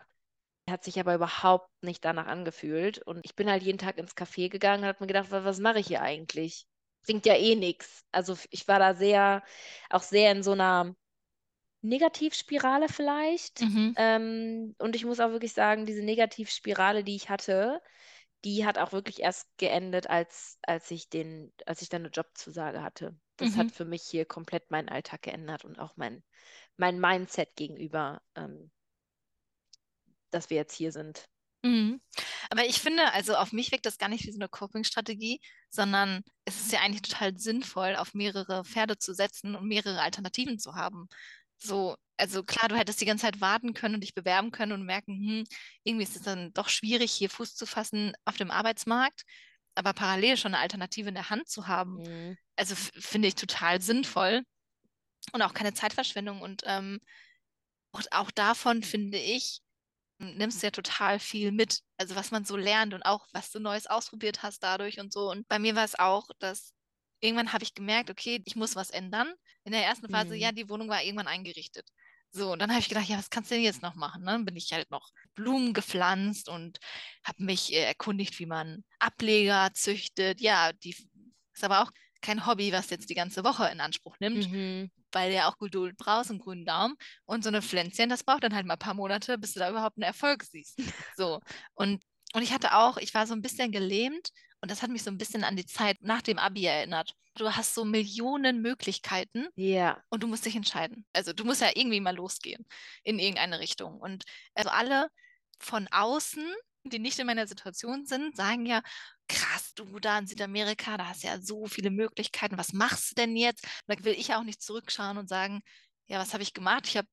[0.69, 2.99] Hat sich aber überhaupt nicht danach angefühlt.
[2.99, 5.61] Und ich bin halt jeden Tag ins Café gegangen und habe mir gedacht, was, was
[5.61, 6.67] mache ich hier eigentlich?
[7.05, 8.05] Bringt ja eh nichts.
[8.13, 9.43] Also ich war da sehr,
[9.91, 10.95] auch sehr in so einer
[11.83, 13.61] Negativspirale vielleicht.
[13.61, 13.95] Mhm.
[13.99, 17.83] Ähm, und ich muss auch wirklich sagen, diese Negativspirale, die ich hatte,
[18.45, 22.83] die hat auch wirklich erst geendet, als, als ich den, als ich dann eine Jobzusage
[22.83, 23.17] hatte.
[23.37, 23.57] Das mhm.
[23.57, 26.23] hat für mich hier komplett meinen Alltag geändert und auch mein,
[26.77, 28.71] mein Mindset gegenüber, ähm,
[30.31, 31.27] dass wir jetzt hier sind.
[31.63, 32.01] Mhm.
[32.51, 36.23] Aber ich finde, also auf mich wirkt das gar nicht wie so eine Coping-Strategie, sondern
[36.45, 40.75] es ist ja eigentlich total sinnvoll, auf mehrere Pferde zu setzen und mehrere Alternativen zu
[40.75, 41.09] haben.
[41.57, 44.85] So, also klar, du hättest die ganze Zeit warten können und dich bewerben können und
[44.85, 45.45] merken, hm,
[45.83, 49.23] irgendwie ist es dann doch schwierig, hier Fuß zu fassen auf dem Arbeitsmarkt,
[49.75, 52.39] aber parallel schon eine Alternative in der Hand zu haben, mhm.
[52.57, 54.43] also finde ich total sinnvoll
[55.33, 56.41] und auch keine Zeitverschwendung.
[56.43, 57.01] Und ähm,
[57.93, 59.61] auch, auch davon finde ich,
[60.19, 61.81] nimmst du ja total viel mit.
[61.97, 65.31] Also was man so lernt und auch was du Neues ausprobiert hast dadurch und so.
[65.31, 66.73] Und bei mir war es auch, dass
[67.21, 69.33] irgendwann habe ich gemerkt, okay, ich muss was ändern.
[69.65, 70.41] In der ersten Phase, mhm.
[70.41, 71.89] ja, die Wohnung war irgendwann eingerichtet.
[72.37, 74.23] So, und dann habe ich gedacht, ja, was kannst du denn jetzt noch machen?
[74.23, 74.33] Ne?
[74.33, 76.81] Dann bin ich halt noch Blumen gepflanzt und
[77.23, 80.41] habe mich äh, erkundigt, wie man Ableger züchtet.
[80.41, 80.97] Ja, die
[81.53, 81.93] ist aber auch
[82.23, 84.91] kein Hobby, was jetzt die ganze Woche in Anspruch nimmt, mhm.
[85.13, 86.97] weil du ja auch Geduld brauchst und grünen Daumen.
[87.25, 89.71] Und so eine Pflänzchen, das braucht dann halt mal ein paar Monate, bis du da
[89.71, 90.81] überhaupt einen Erfolg siehst.
[91.17, 91.41] So,
[91.75, 94.31] und, und ich hatte auch, ich war so ein bisschen gelähmt
[94.65, 97.15] Und das hat mich so ein bisschen an die Zeit nach dem Abi erinnert.
[97.35, 100.03] Du hast so Millionen Möglichkeiten Ja.
[100.09, 101.05] und du musst dich entscheiden.
[101.13, 102.65] Also du musst ja irgendwie mal losgehen
[103.03, 104.01] in irgendeine Richtung.
[104.01, 104.25] Und
[104.55, 105.11] also alle
[105.59, 106.43] von außen,
[106.85, 108.81] die nicht in meiner Situation sind, sagen ja,
[109.29, 112.57] krass, du da in Südamerika, da hast du ja so viele Möglichkeiten.
[112.57, 113.67] Was machst du denn jetzt?
[113.87, 115.61] Und da will ich auch nicht zurückschauen und sagen,
[116.07, 116.87] ja, was habe ich gemacht?
[116.87, 117.09] Ich habe,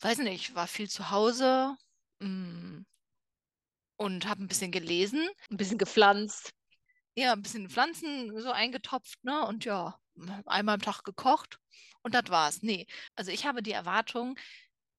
[0.00, 1.76] weiß nicht, war viel zu Hause
[2.20, 2.78] mm,
[3.96, 5.28] und habe ein bisschen gelesen.
[5.50, 6.54] Ein bisschen gepflanzt.
[7.14, 9.46] Ja, ein bisschen Pflanzen so eingetopft, ne?
[9.46, 9.98] Und ja,
[10.46, 11.58] einmal am Tag gekocht
[12.02, 12.62] und das war's.
[12.62, 14.38] Nee, also ich habe die Erwartung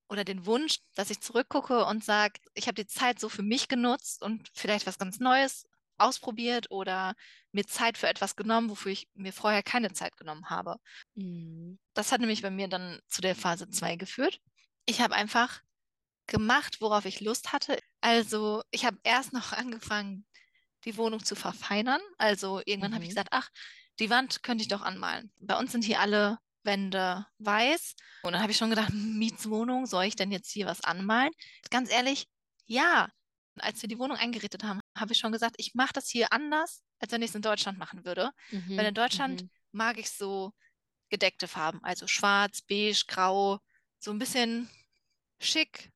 [0.09, 3.67] oder den Wunsch, dass ich zurückgucke und sage, ich habe die Zeit so für mich
[3.67, 5.67] genutzt und vielleicht was ganz Neues
[5.97, 7.15] ausprobiert oder
[7.51, 10.77] mir Zeit für etwas genommen, wofür ich mir vorher keine Zeit genommen habe.
[11.15, 11.77] Mhm.
[11.93, 14.39] Das hat nämlich bei mir dann zu der Phase 2 geführt.
[14.85, 15.61] Ich habe einfach
[16.27, 17.77] gemacht, worauf ich Lust hatte.
[18.01, 20.25] Also ich habe erst noch angefangen,
[20.85, 22.01] die Wohnung zu verfeinern.
[22.17, 23.15] Also irgendwann habe ich Mhm.
[23.15, 23.49] gesagt, ach,
[23.99, 25.31] die Wand könnte ich doch anmalen.
[25.39, 27.95] Bei uns sind hier alle Wände weiß.
[28.23, 31.31] Und dann habe ich schon gedacht, Mietswohnung, soll ich denn jetzt hier was anmalen?
[31.69, 32.27] Ganz ehrlich,
[32.65, 33.09] ja.
[33.61, 36.81] Als wir die Wohnung eingerichtet haben, habe ich schon gesagt, ich mache das hier anders,
[36.99, 38.31] als wenn ich es in Deutschland machen würde.
[38.51, 38.77] Mhm.
[38.77, 39.49] Weil in Deutschland Mhm.
[39.73, 40.53] mag ich so
[41.09, 43.59] gedeckte Farben, also schwarz, beige, grau,
[43.99, 44.69] so ein bisschen
[45.41, 45.91] schick,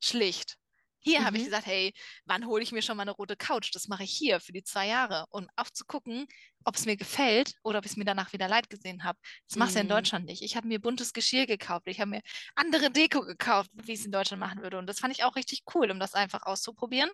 [0.00, 0.58] schlicht.
[1.00, 1.44] Hier habe ich Mhm.
[1.44, 1.92] gesagt, hey,
[2.26, 3.70] wann hole ich mir schon mal eine rote Couch?
[3.74, 5.26] Das mache ich hier für die zwei Jahre.
[5.30, 6.26] Und auch zu gucken,
[6.64, 9.18] ob es mir gefällt oder ob ich es mir danach wieder leid gesehen habe.
[9.48, 9.88] Das machst du ja in Mhm.
[9.88, 10.42] Deutschland nicht.
[10.42, 11.86] Ich habe mir buntes Geschirr gekauft.
[11.86, 12.20] Ich habe mir
[12.56, 14.78] andere Deko gekauft, wie ich es in Deutschland machen würde.
[14.78, 17.10] Und das fand ich auch richtig cool, um das einfach auszuprobieren.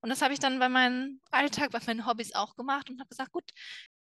[0.00, 3.08] Und das habe ich dann bei meinem Alltag, bei meinen Hobbys auch gemacht und habe
[3.08, 3.50] gesagt, gut,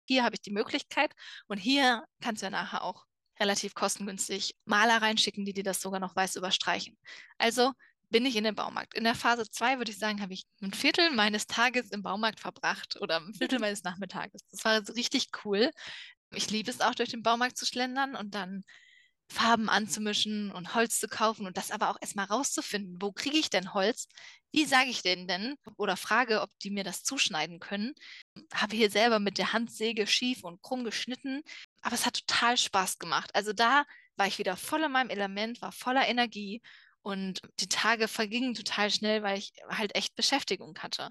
[0.07, 1.13] hier habe ich die Möglichkeit
[1.47, 3.05] und hier kannst du ja nachher auch
[3.39, 6.97] relativ kostengünstig Maler reinschicken, die dir das sogar noch weiß überstreichen.
[7.37, 7.71] Also
[8.11, 8.93] bin ich in den Baumarkt.
[8.93, 12.39] In der Phase 2 würde ich sagen, habe ich ein Viertel meines Tages im Baumarkt
[12.39, 14.41] verbracht oder ein Viertel meines Nachmittages.
[14.51, 15.71] Das war richtig cool.
[16.33, 18.63] Ich liebe es auch, durch den Baumarkt zu schlendern und dann
[19.31, 22.97] Farben anzumischen und Holz zu kaufen und das aber auch erstmal rauszufinden.
[23.01, 24.07] Wo kriege ich denn Holz?
[24.51, 25.55] Wie sage ich denen denn?
[25.77, 27.93] Oder frage, ob die mir das zuschneiden können.
[28.53, 31.43] Habe hier selber mit der Handsäge schief und krumm geschnitten.
[31.81, 33.31] Aber es hat total Spaß gemacht.
[33.33, 33.85] Also da
[34.17, 36.61] war ich wieder voll in meinem Element, war voller Energie
[37.03, 41.09] und die Tage vergingen total schnell, weil ich halt echt Beschäftigung hatte.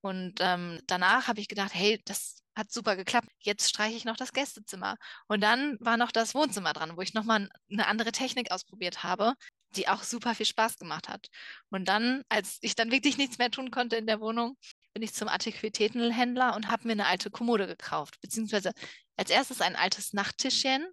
[0.00, 3.28] Und ähm, danach habe ich gedacht, hey, das hat super geklappt.
[3.40, 4.96] Jetzt streiche ich noch das Gästezimmer.
[5.28, 9.34] Und dann war noch das Wohnzimmer dran, wo ich nochmal eine andere Technik ausprobiert habe,
[9.76, 11.28] die auch super viel Spaß gemacht hat.
[11.70, 14.56] Und dann, als ich dann wirklich nichts mehr tun konnte in der Wohnung,
[14.92, 18.72] bin ich zum Antiquitätenhändler und habe mir eine alte Kommode gekauft, beziehungsweise
[19.16, 20.86] als erstes ein altes Nachttischchen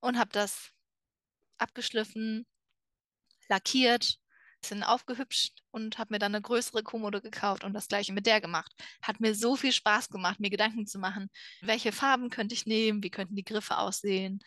[0.00, 0.70] und habe das
[1.58, 2.46] abgeschliffen,
[3.48, 4.18] lackiert,
[4.60, 8.40] bisschen aufgehübscht und habe mir dann eine größere Kommode gekauft und das gleiche mit der
[8.40, 8.72] gemacht.
[9.02, 11.28] Hat mir so viel Spaß gemacht, mir Gedanken zu machen,
[11.60, 14.40] welche Farben könnte ich nehmen, wie könnten die Griffe aussehen,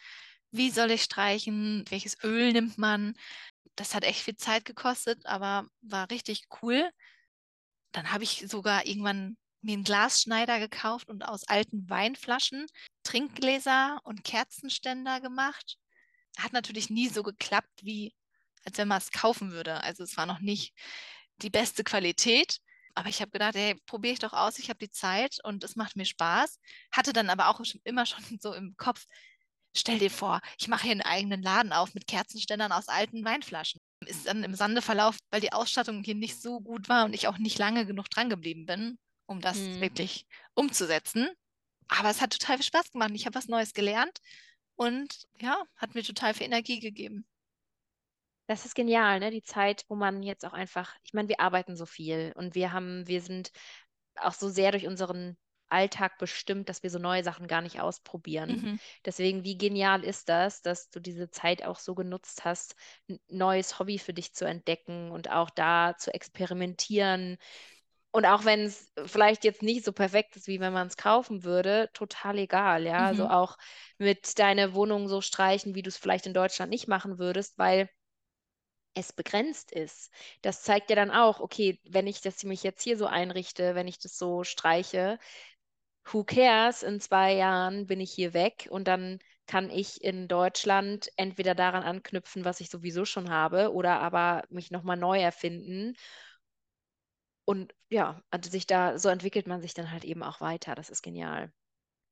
[0.52, 3.14] wie soll ich streichen, welches Öl nimmt man.
[3.76, 6.90] Das hat echt viel Zeit gekostet, aber war richtig cool.
[7.92, 12.66] Dann habe ich sogar irgendwann mir einen Glasschneider gekauft und aus alten Weinflaschen
[13.04, 15.78] Trinkgläser und Kerzenständer gemacht.
[16.38, 18.14] Hat natürlich nie so geklappt, wie
[18.68, 19.84] als wenn man es kaufen würde.
[19.84, 20.74] Also es war noch nicht
[21.38, 22.60] die beste Qualität.
[22.96, 25.76] Aber ich habe gedacht, hey, probiere ich doch aus, ich habe die Zeit und es
[25.76, 26.60] macht mir Spaß.
[26.92, 29.06] Hatte dann aber auch immer schon so im Kopf,
[29.76, 33.80] stell dir vor, ich mache hier einen eigenen Laden auf mit Kerzenständern aus alten Weinflaschen.
[34.06, 37.28] Ist dann im Sande verlaufen, weil die Ausstattung hier nicht so gut war und ich
[37.28, 39.82] auch nicht lange genug dran geblieben bin, um das Hm.
[39.82, 40.26] wirklich
[40.56, 41.30] umzusetzen.
[41.90, 43.12] Aber es hat total viel Spaß gemacht.
[43.14, 44.20] Ich habe was Neues gelernt
[44.76, 47.26] und ja, hat mir total viel Energie gegeben.
[48.48, 49.32] Das ist genial, ne?
[49.32, 52.72] Die Zeit, wo man jetzt auch einfach, ich meine, wir arbeiten so viel und wir
[52.72, 53.52] haben, wir sind
[54.16, 55.38] auch so sehr durch unseren
[55.70, 58.64] Alltag bestimmt, dass wir so neue Sachen gar nicht ausprobieren.
[58.64, 58.80] Mhm.
[59.06, 62.76] Deswegen, wie genial ist das, dass du diese Zeit auch so genutzt hast,
[63.10, 67.38] ein neues Hobby für dich zu entdecken und auch da zu experimentieren.
[68.12, 71.44] Und auch wenn es vielleicht jetzt nicht so perfekt ist, wie wenn man es kaufen
[71.44, 73.06] würde, total egal, ja.
[73.06, 73.30] Also Mhm.
[73.30, 73.58] auch
[73.98, 77.90] mit deiner Wohnung so streichen, wie du es vielleicht in Deutschland nicht machen würdest, weil
[78.98, 80.12] es begrenzt ist.
[80.42, 83.88] Das zeigt ja dann auch, okay, wenn ich das mich jetzt hier so einrichte, wenn
[83.88, 85.20] ich das so streiche,
[86.06, 86.84] who cares?
[86.84, 91.84] In zwei Jahren bin ich hier weg und dann kann ich in Deutschland entweder daran
[91.84, 95.96] anknüpfen, was ich sowieso schon habe, oder aber mich nochmal neu erfinden.
[97.46, 100.76] Und ja, also sich da, so entwickelt man sich dann halt eben auch weiter.
[100.76, 101.52] Das ist genial.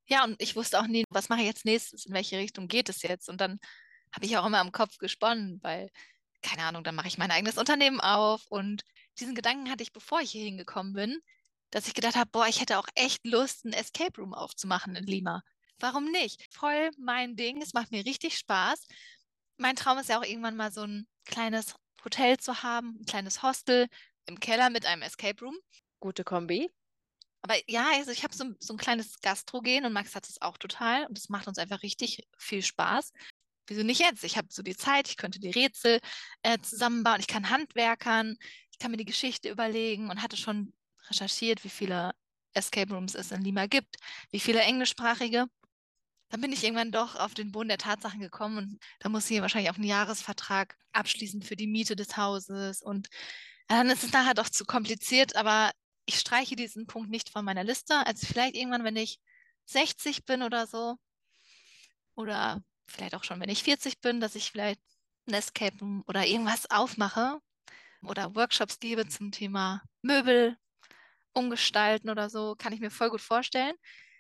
[0.08, 2.90] Ja, und ich wusste auch nie, was mache ich jetzt nächstes, in welche Richtung geht
[2.90, 3.28] es jetzt?
[3.28, 3.60] Und dann
[4.14, 5.90] habe ich auch immer im Kopf gesponnen, weil,
[6.46, 8.46] keine Ahnung, dann mache ich mein eigenes Unternehmen auf.
[8.48, 8.84] Und
[9.20, 11.20] diesen Gedanken hatte ich, bevor ich hier hingekommen bin,
[11.72, 15.06] dass ich gedacht habe, boah, ich hätte auch echt Lust, ein Escape Room aufzumachen in
[15.06, 15.42] Lima.
[15.80, 16.46] Warum nicht?
[16.54, 17.62] Voll mein Ding.
[17.62, 18.88] Es macht mir richtig Spaß.
[19.58, 23.42] Mein Traum ist ja auch irgendwann mal so ein kleines Hotel zu haben, ein kleines
[23.42, 23.88] Hostel
[24.28, 25.58] im Keller mit einem Escape Room.
[26.00, 26.72] Gute Kombi.
[27.42, 30.58] Aber ja, also ich habe so, so ein kleines Gastrogen und Max hat es auch
[30.58, 33.12] total und es macht uns einfach richtig viel Spaß.
[33.68, 34.24] Wieso nicht jetzt?
[34.24, 36.00] Ich habe so die Zeit, ich könnte die Rätsel
[36.44, 38.38] äh, zusammenbauen, ich kann Handwerkern,
[38.72, 40.74] ich kann mir die Geschichte überlegen und hatte schon
[41.10, 42.14] recherchiert, wie viele
[42.54, 43.98] Escape Rooms es in Lima gibt,
[44.32, 45.48] wie viele englischsprachige.
[46.30, 49.42] Dann bin ich irgendwann doch auf den Boden der Tatsachen gekommen und da muss ich
[49.42, 52.82] wahrscheinlich auch einen Jahresvertrag abschließen für die Miete des Hauses.
[52.82, 53.08] Und
[53.68, 55.72] dann ist es nachher doch zu kompliziert, aber
[56.06, 58.06] ich streiche diesen Punkt nicht von meiner Liste.
[58.06, 59.20] Also vielleicht irgendwann, wenn ich
[59.66, 60.98] 60 bin oder so,
[62.16, 64.80] oder vielleicht auch schon, wenn ich 40 bin, dass ich vielleicht
[65.28, 67.40] ein Escape oder irgendwas aufmache
[68.04, 70.58] oder Workshops gebe zum Thema Möbel
[71.34, 73.76] umgestalten oder so, kann ich mir voll gut vorstellen.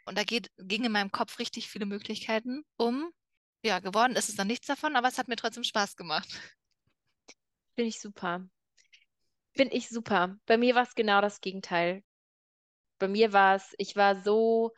[0.05, 3.11] Und da geht, ging in meinem Kopf richtig viele Möglichkeiten um.
[3.63, 6.27] Ja, geworden ist es dann nichts davon, aber es hat mir trotzdem Spaß gemacht.
[7.75, 8.47] Finde ich super.
[9.55, 10.37] Finde ich super.
[10.45, 12.03] Bei mir war es genau das Gegenteil.
[12.99, 14.73] Bei mir war es, ich war so,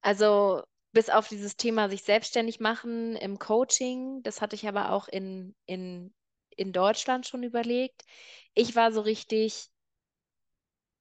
[0.00, 5.08] also bis auf dieses Thema sich selbstständig machen im Coaching, das hatte ich aber auch
[5.08, 6.14] in, in,
[6.56, 8.02] in Deutschland schon überlegt.
[8.54, 9.68] Ich war so richtig,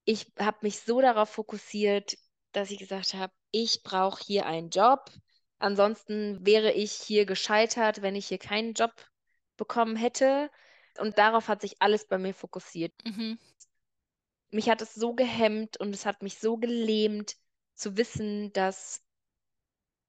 [0.06, 2.18] ich habe mich so darauf fokussiert,
[2.52, 5.10] dass ich gesagt habe, ich brauche hier einen Job.
[5.60, 8.92] Ansonsten wäre ich hier gescheitert, wenn ich hier keinen Job
[9.58, 10.50] bekommen hätte.
[11.00, 12.94] Und darauf hat sich alles bei mir fokussiert.
[13.06, 13.40] Mhm.
[14.50, 17.36] Mich hat es so gehemmt und es hat mich so gelähmt
[17.76, 19.04] zu wissen, dass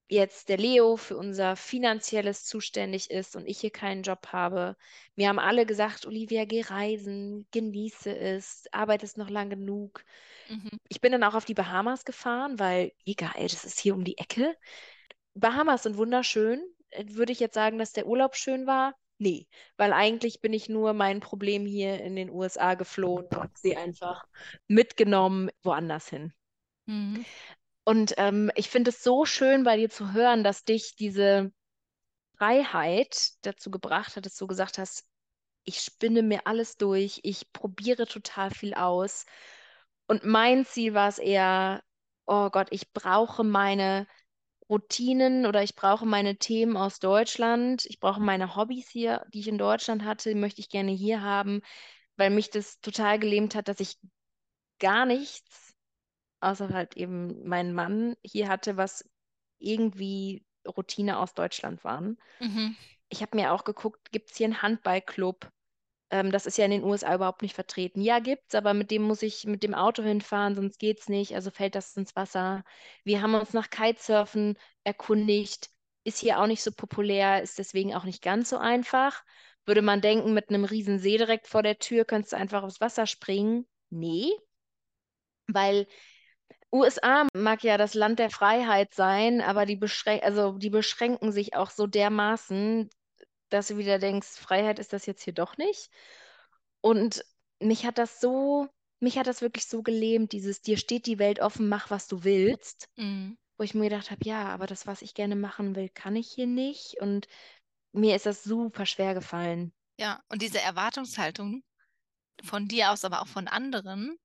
[0.09, 4.75] jetzt der Leo für unser finanzielles zuständig ist und ich hier keinen Job habe.
[5.15, 10.03] Mir haben alle gesagt, Olivia, geh reisen, genieße es, arbeitest noch lang genug.
[10.49, 10.71] Mhm.
[10.89, 14.17] Ich bin dann auch auf die Bahamas gefahren, weil, egal, das ist hier um die
[14.17, 14.55] Ecke.
[15.35, 16.61] Bahamas sind wunderschön.
[16.89, 18.95] Äh, würde ich jetzt sagen, dass der Urlaub schön war?
[19.19, 23.75] Nee, weil eigentlich bin ich nur mein Problem hier in den USA geflohen und sie
[23.75, 24.25] einfach
[24.67, 26.33] mitgenommen woanders hin.
[26.85, 27.25] Mhm.
[27.89, 31.51] Und ähm, ich finde es so schön bei dir zu hören, dass dich diese
[32.37, 35.07] Freiheit dazu gebracht hat, dass du gesagt hast,
[35.63, 39.25] ich spinne mir alles durch, ich probiere total viel aus.
[40.05, 41.81] Und mein Ziel war es eher,
[42.27, 44.05] oh Gott, ich brauche meine
[44.69, 47.87] Routinen oder ich brauche meine Themen aus Deutschland.
[47.87, 51.61] Ich brauche meine Hobbys hier, die ich in Deutschland hatte, möchte ich gerne hier haben,
[52.17, 53.97] weil mich das total gelähmt hat, dass ich
[54.77, 55.68] gar nichts,
[56.41, 59.09] außer halt eben meinen Mann hier hatte, was
[59.59, 62.17] irgendwie Routine aus Deutschland waren.
[62.39, 62.75] Mhm.
[63.09, 65.49] Ich habe mir auch geguckt, gibt es hier einen Handballclub?
[66.11, 68.01] Ähm, das ist ja in den USA überhaupt nicht vertreten.
[68.01, 71.35] Ja, gibt's, aber mit dem muss ich mit dem Auto hinfahren, sonst geht's nicht.
[71.35, 72.63] Also fällt das ins Wasser.
[73.03, 75.69] Wir haben uns nach Kitesurfen erkundigt.
[76.03, 79.23] Ist hier auch nicht so populär, ist deswegen auch nicht ganz so einfach.
[79.65, 82.81] Würde man denken, mit einem riesen See direkt vor der Tür könntest du einfach aufs
[82.81, 83.67] Wasser springen.
[83.91, 84.31] Nee,
[85.47, 85.87] weil
[86.71, 91.55] USA mag ja das Land der Freiheit sein, aber die, beschrän also die beschränken sich
[91.55, 92.89] auch so dermaßen,
[93.49, 95.89] dass du wieder denkst, Freiheit ist das jetzt hier doch nicht.
[96.81, 97.25] Und
[97.59, 98.67] mich hat das so,
[98.99, 102.23] mich hat das wirklich so gelähmt, dieses dir steht die Welt offen, mach was du
[102.23, 102.87] willst.
[102.95, 103.37] Mhm.
[103.57, 106.29] Wo ich mir gedacht habe, ja, aber das, was ich gerne machen will, kann ich
[106.29, 107.01] hier nicht.
[107.01, 107.27] Und
[107.91, 109.73] mir ist das super schwer gefallen.
[109.97, 111.63] Ja, und diese Erwartungshaltung
[112.43, 114.17] von dir aus, aber auch von anderen,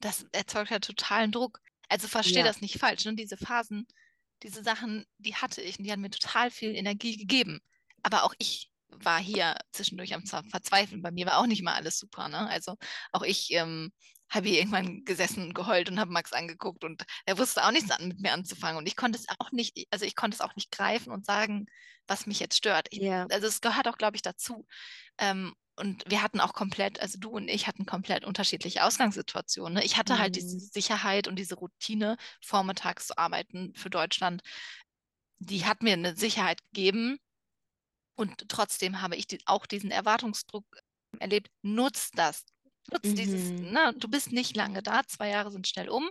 [0.00, 1.60] das erzeugt ja totalen Druck.
[1.88, 2.44] Also verstehe Ja.
[2.44, 3.04] das nicht falsch.
[3.04, 3.14] Ne?
[3.14, 3.86] Diese Phasen,
[4.42, 7.60] diese Sachen, die hatte ich und die haben mir total viel Energie gegeben.
[8.02, 11.02] Aber auch ich war hier zwischendurch am Ver- Verzweifeln.
[11.02, 12.28] Bei mir war auch nicht mal alles super.
[12.28, 12.48] Ne?
[12.48, 12.76] Also
[13.12, 13.92] auch ich ähm,
[14.28, 17.90] habe hier irgendwann gesessen und geheult und habe Max angeguckt und er wusste auch nichts
[17.90, 18.78] an, mit mir anzufangen.
[18.78, 21.66] Und ich konnte es auch nicht, also ich konnte es auch nicht greifen und sagen,
[22.08, 22.88] was mich jetzt stört.
[22.90, 23.26] Ich, Ja.
[23.30, 24.66] Also es gehört auch, glaube ich, dazu.
[25.18, 29.74] Ähm, und wir hatten auch komplett, also du und ich hatten komplett unterschiedliche Ausgangssituationen.
[29.74, 29.84] Ne?
[29.84, 30.60] Ich hatte halt diese Mhm.
[30.60, 34.42] Sicherheit und diese Routine, vormittags zu arbeiten für Deutschland.
[35.38, 37.18] Die hat mir eine Sicherheit gegeben.
[38.18, 40.64] Und trotzdem habe ich die, auch diesen Erwartungsdruck
[41.18, 41.50] erlebt.
[41.62, 42.44] Nutz das.
[42.90, 43.70] Nutz dieses, Mhm.
[43.72, 43.94] ne?
[43.98, 46.08] Du bist nicht lange da, zwei Jahre sind schnell um.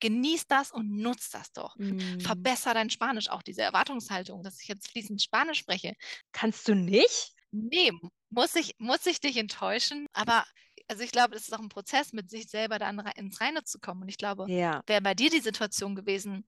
[0.00, 1.76] Genieß das und nutz das doch.
[1.76, 2.20] Mhm.
[2.20, 5.94] Verbesser dein Spanisch, auch diese Erwartungshaltung, dass ich jetzt fließend Spanisch spreche.
[6.32, 7.32] Kannst du nicht?
[7.52, 7.92] Nee,
[8.34, 10.06] muss ich, muss ich dich enttäuschen.
[10.12, 10.44] Aber
[10.88, 13.78] also ich glaube, es ist auch ein Prozess, mit sich selber dann ins Reine zu
[13.78, 14.02] kommen.
[14.02, 14.82] Und ich glaube, Ja.
[14.86, 16.46] wäre bei dir die Situation gewesen,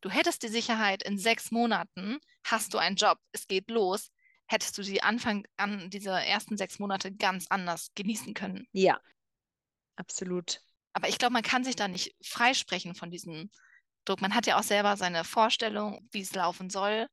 [0.00, 4.10] du hättest die Sicherheit, in sechs Monaten hast du einen Job, es geht los,
[4.46, 8.66] hättest du die Anfang an, diese ersten sechs Monate ganz anders genießen können.
[8.72, 9.00] Ja.
[9.96, 10.60] Absolut.
[10.92, 13.50] Aber ich glaube, man kann sich da nicht freisprechen von diesem
[14.04, 14.20] Druck.
[14.20, 17.08] Man hat ja auch selber seine Vorstellung, wie es laufen soll.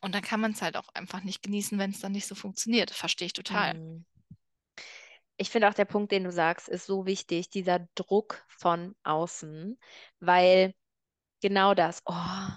[0.00, 2.34] Und dann kann man es halt auch einfach nicht genießen, wenn es dann nicht so
[2.34, 2.90] funktioniert.
[2.90, 3.74] Verstehe ich total.
[3.74, 4.04] Mhm.
[5.36, 9.78] Ich finde auch der Punkt, den du sagst, ist so wichtig, dieser Druck von außen,
[10.18, 10.74] weil
[11.40, 12.48] genau das, oh,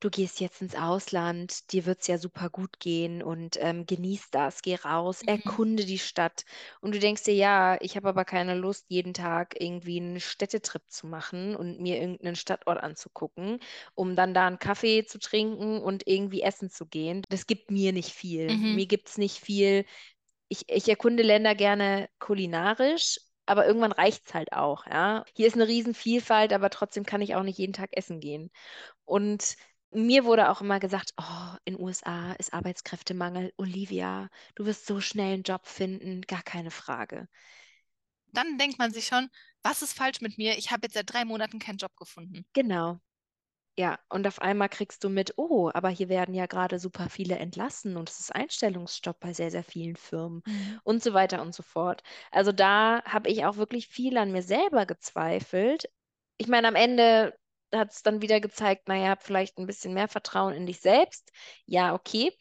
[0.00, 4.30] du gehst jetzt ins Ausland, dir wird es ja super gut gehen und ähm, genieß
[4.30, 5.60] das, geh raus, Mhm.
[5.62, 6.44] erkunde die Stadt.
[6.80, 10.82] Und du denkst dir, ja, ich habe aber keine Lust, jeden Tag irgendwie einen Städtetrip
[10.90, 13.60] zu machen und mir irgendeinen Stadtort anzugucken,
[13.94, 17.22] um dann da einen Kaffee zu trinken und irgendwie essen zu gehen.
[17.28, 18.58] Das gibt mir nicht viel.
[18.58, 18.70] Mhm.
[18.70, 19.84] Mir gibt es nicht viel.
[20.48, 25.24] Ich, ich erkunde Länder gerne kulinarisch, aber irgendwann reicht es halt auch, ja.
[25.36, 28.50] Hier ist eine Riesenvielfalt, aber trotzdem kann ich auch nicht jeden Tag essen gehen.
[29.04, 29.56] Und
[29.92, 33.52] mir wurde auch immer gesagt, oh, in den USA ist Arbeitskräftemangel.
[33.56, 37.28] Olivia, du wirst so schnell einen Job finden, gar keine Frage.
[38.32, 39.28] Dann denkt man sich schon,
[39.62, 40.58] was ist falsch mit mir?
[40.58, 42.44] Ich habe jetzt seit drei Monaten keinen Job gefunden.
[42.52, 43.00] Genau.
[43.78, 47.38] Ja, und auf einmal kriegst du mit, oh, aber hier werden ja gerade super viele
[47.38, 50.80] entlassen und es ist Einstellungsstopp bei sehr, sehr vielen Firmen Mhm.
[50.84, 52.02] und so weiter und so fort.
[52.32, 55.86] Also da habe ich auch wirklich viel an mir selber gezweifelt.
[56.38, 57.34] Ich meine, am Ende
[57.74, 61.30] hat es dann wieder gezeigt, naja, vielleicht ein bisschen mehr Vertrauen in dich selbst.
[61.66, 62.32] Ja, okay.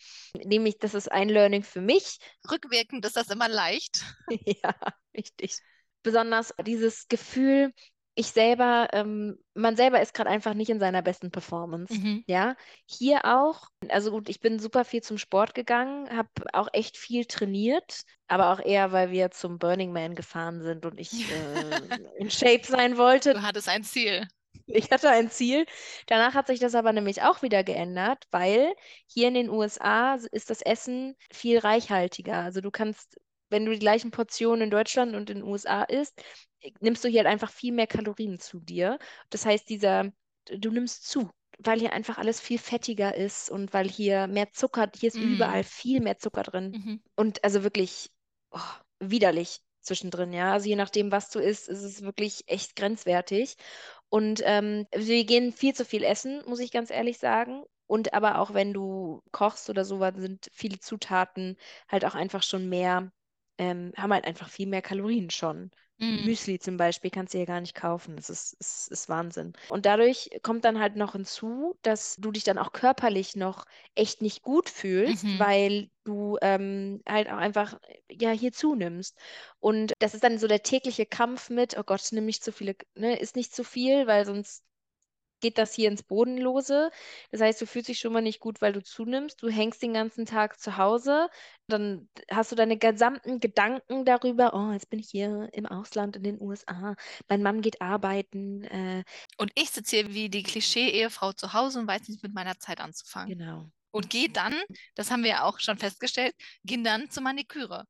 [0.44, 2.20] Nämlich, das ist ein Learning für mich.
[2.50, 4.04] Rückwirkend ist das immer leicht.
[4.64, 4.74] Ja,
[5.16, 5.58] richtig.
[6.02, 7.74] Besonders dieses Gefühl,
[8.20, 11.94] ich selber, ähm, man selber ist gerade einfach nicht in seiner besten Performance.
[11.94, 12.24] Mhm.
[12.28, 13.68] Ja, hier auch.
[13.88, 18.52] Also gut, ich bin super viel zum Sport gegangen, habe auch echt viel trainiert, aber
[18.52, 22.98] auch eher, weil wir zum Burning Man gefahren sind und ich äh, in Shape sein
[22.98, 23.34] wollte.
[23.34, 24.28] Du hattest ein Ziel.
[24.72, 25.66] Ich hatte ein Ziel.
[26.08, 28.74] Danach hat sich das aber nämlich auch wieder geändert, weil
[29.08, 32.36] hier in den USA ist das Essen viel reichhaltiger.
[32.44, 36.22] Also du kannst, wenn du die gleichen Portionen in Deutschland und in den USA isst,
[36.82, 39.00] nimmst du hier halt einfach viel mehr Kalorien zu dir.
[39.30, 40.12] Das heißt, dieser,
[40.46, 41.30] du nimmst zu,
[41.60, 45.34] weil hier einfach alles viel fettiger ist und weil hier mehr Zucker, hier ist Mm.
[45.34, 46.78] überall viel mehr Zucker drin.
[46.78, 47.04] Mhm.
[47.16, 48.12] Und also wirklich
[48.52, 48.60] oh,
[49.00, 50.52] widerlich zwischendrin, ja.
[50.54, 53.56] Also je nachdem, was du isst, ist es wirklich echt grenzwertig.
[54.10, 57.64] Und ähm, wir gehen viel zu viel essen, muss ich ganz ehrlich sagen.
[57.88, 62.70] Und aber auch wenn du kochst oder sowas, sind viele Zutaten halt auch einfach schon
[62.70, 63.12] mehr,
[63.58, 65.72] ähm, haben halt einfach viel mehr Kalorien schon.
[66.00, 66.24] Mm.
[66.24, 68.16] Müsli zum Beispiel kannst du ja gar nicht kaufen.
[68.16, 69.54] Das ist, ist, ist Wahnsinn.
[69.68, 74.22] Und dadurch kommt dann halt noch hinzu, dass du dich dann auch körperlich noch echt
[74.22, 75.38] nicht gut fühlst, Mhm.
[75.38, 79.18] weil du ähm, halt auch einfach ja hier zunimmst.
[79.60, 82.76] Und das ist dann so der tägliche Kampf mit, oh Gott, nimm nicht zu viele,
[82.96, 84.64] ne, isst nicht zu viel, weil sonst
[85.42, 86.92] geht das hier ins Bodenlose.
[87.32, 89.42] Das heißt, du fühlst dich schon mal nicht gut, weil du zunimmst.
[89.42, 91.30] Du hängst den ganzen Tag zu Hause.
[91.68, 96.24] Dann hast du deine gesamten Gedanken darüber, oh, jetzt bin ich hier im Ausland in
[96.24, 96.96] den USA.
[97.28, 98.64] Mein Mann geht arbeiten.
[98.64, 99.04] Äh,
[99.38, 102.80] Und ich sitze hier wie die Klischee-Ehefrau zu Hause und weiß nicht mit meiner Zeit
[102.82, 103.38] anzufangen.
[103.38, 103.72] genau.
[103.92, 104.54] Und gehe dann,
[104.96, 107.86] das haben wir ja auch schon festgestellt, gehen dann zur Maniküre.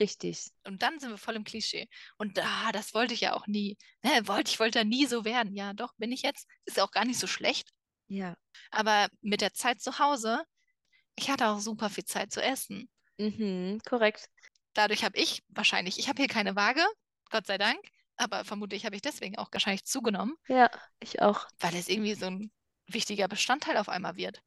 [0.00, 0.50] Richtig.
[0.64, 1.88] Und dann sind wir voll im Klischee.
[2.18, 3.76] Und da, das wollte ich ja auch nie.
[4.02, 5.54] Ne, wollte, ich wollte ja nie so werden.
[5.54, 6.46] Ja, doch, bin ich jetzt.
[6.64, 7.70] Ist ja auch gar nicht so schlecht.
[8.08, 8.36] Ja.
[8.70, 10.44] Aber mit der Zeit zu Hause,
[11.16, 12.90] ich hatte auch super viel Zeit zu essen.
[13.18, 14.28] Mhm, korrekt.
[14.74, 16.84] Dadurch habe ich wahrscheinlich, ich habe hier keine Waage,
[17.30, 17.78] Gott sei Dank,
[18.16, 20.68] aber vermutlich habe ich deswegen auch wahrscheinlich zugenommen, Ja,
[21.00, 21.46] ich auch.
[21.60, 22.50] weil es irgendwie so ein
[22.88, 24.42] wichtiger Bestandteil auf einmal wird.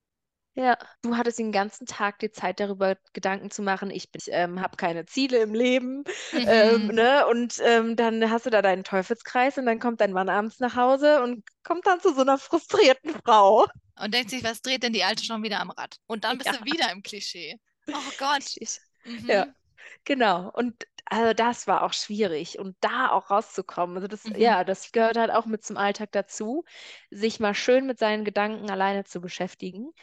[0.60, 4.60] Ja, du hattest den ganzen Tag die Zeit darüber Gedanken zu machen, ich bin, ähm,
[4.60, 6.04] habe keine Ziele im Leben,
[6.46, 6.96] ähm, Mhm.
[6.96, 7.28] ne?
[7.28, 10.76] Und ähm, dann hast du da deinen Teufelskreis und dann kommt dein Mann abends nach
[10.76, 13.67] Hause und kommt dann zu so einer frustrierten Frau.
[14.00, 15.98] Und denkt sich, was dreht denn die Alte schon wieder am Rad?
[16.08, 16.54] Und dann bist Ja.
[16.54, 17.60] du wieder im Klischee.
[17.93, 18.56] Oh Gott.
[19.06, 19.28] Mhm.
[19.30, 19.48] Ja,
[20.06, 20.50] genau.
[20.52, 23.96] Und also das war auch schwierig und da auch rauszukommen.
[23.98, 24.38] Also das, Mhm.
[24.38, 26.65] ja, das gehört halt auch mit zum Alltag dazu,
[27.12, 29.93] sich mal schön mit seinen Gedanken alleine zu beschäftigen.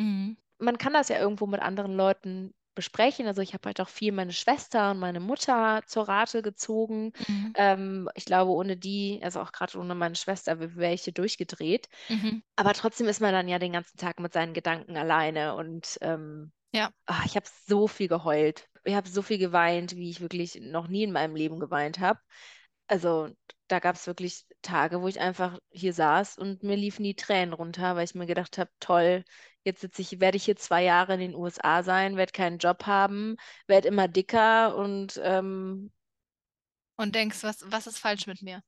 [0.00, 0.36] Mhm.
[0.58, 3.26] man kann das ja irgendwo mit anderen Leuten besprechen.
[3.26, 7.12] Also ich habe halt auch viel meine Schwester und meine Mutter zur Rate gezogen.
[7.28, 7.54] Mhm.
[7.54, 11.88] Ähm, ich glaube, ohne die, also auch gerade ohne meine Schwester, wäre ich hier durchgedreht.
[12.08, 12.40] Mhm.
[12.56, 16.52] Aber trotzdem ist man dann ja den ganzen Tag mit seinen Gedanken alleine und ähm,
[16.72, 16.92] Ja.
[17.06, 18.68] ah, ich habe so viel geheult.
[18.84, 22.20] Ich habe so viel geweint, wie ich wirklich noch nie in meinem Leben geweint habe.
[22.90, 23.28] Also
[23.68, 27.54] da gab es wirklich Tage, wo ich einfach hier saß und mir liefen die Tränen
[27.54, 29.24] runter, weil ich mir gedacht habe, toll,
[29.64, 32.86] jetzt sitze ich, werde ich hier zwei Jahre in den USA sein, werde keinen Job
[32.86, 33.36] haben,
[33.68, 35.92] werde immer dicker und ähm,
[36.96, 38.62] Und denkst, was, was ist falsch mit mir?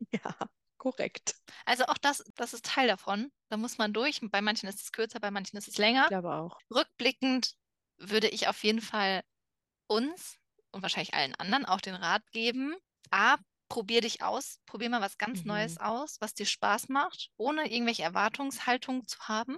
[0.12, 0.34] ja,
[0.78, 1.36] korrekt.
[1.64, 3.30] Also auch das, das ist Teil davon.
[3.48, 4.20] Da muss man durch.
[4.30, 6.04] Bei manchen ist es kürzer, bei manchen ist es länger.
[6.04, 6.58] Ich glaube auch.
[6.74, 7.54] Rückblickend
[7.98, 9.22] würde ich auf jeden Fall
[9.86, 10.38] uns
[10.70, 12.74] und wahrscheinlich allen anderen auch den Rat geben,
[13.12, 13.36] A,
[13.68, 15.46] probier dich aus, probier mal was ganz Mhm.
[15.46, 19.56] Neues aus, was dir Spaß macht, ohne irgendwelche Erwartungshaltungen zu haben.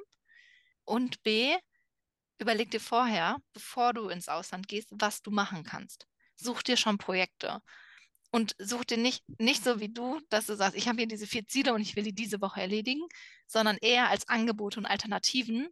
[0.84, 1.56] Und B,
[2.38, 6.06] überleg dir vorher, bevor du ins Ausland gehst, was du machen kannst.
[6.36, 7.60] Such dir schon Projekte.
[8.32, 11.26] Und such dir nicht, nicht so wie du, dass du sagst, ich habe hier diese
[11.26, 13.02] vier Ziele und ich will die diese Woche erledigen,
[13.46, 15.68] sondern eher als Angebote und Alternativen,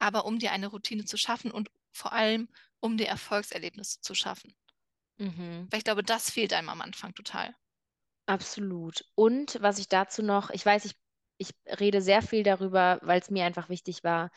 [0.00, 2.48] aber um dir eine Routine zu schaffen und vor allem,
[2.80, 4.54] um dir Erfolgserlebnisse zu schaffen.
[5.18, 5.66] Mhm.
[5.70, 7.54] Weil ich glaube, das fehlt einem am Anfang total.
[8.26, 9.04] Absolut.
[9.14, 10.94] Und was ich dazu noch, ich weiß, ich,
[11.38, 11.50] ich
[11.80, 14.30] rede sehr viel darüber, weil es mir einfach wichtig war,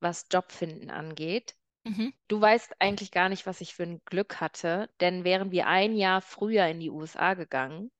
[0.00, 1.56] was Jobfinden angeht.
[1.84, 2.12] Mhm.
[2.28, 5.94] Du weißt eigentlich gar nicht, was ich für ein Glück hatte, denn wären wir ein
[5.96, 7.90] Jahr früher in die USA gegangen,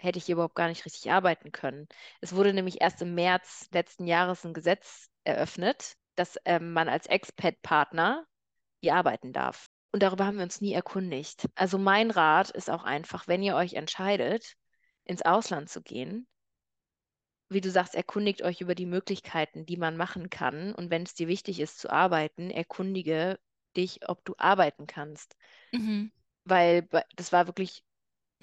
[0.00, 1.88] hätte ich hier überhaupt gar nicht richtig arbeiten können.
[2.20, 7.06] Es wurde nämlich erst im März letzten Jahres ein Gesetz eröffnet, dass ähm, man als
[7.06, 8.26] Expat-Partner
[8.82, 9.65] hier arbeiten darf.
[9.92, 11.46] Und darüber haben wir uns nie erkundigt.
[11.54, 14.54] Also mein Rat ist auch einfach, wenn ihr euch entscheidet,
[15.04, 16.26] ins Ausland zu gehen,
[17.48, 20.74] wie du sagst, erkundigt euch über die Möglichkeiten, die man machen kann.
[20.74, 23.38] Und wenn es dir wichtig ist zu arbeiten, erkundige
[23.76, 25.36] dich, ob du arbeiten kannst.
[25.72, 26.10] Mhm.
[26.44, 27.84] Weil das war wirklich,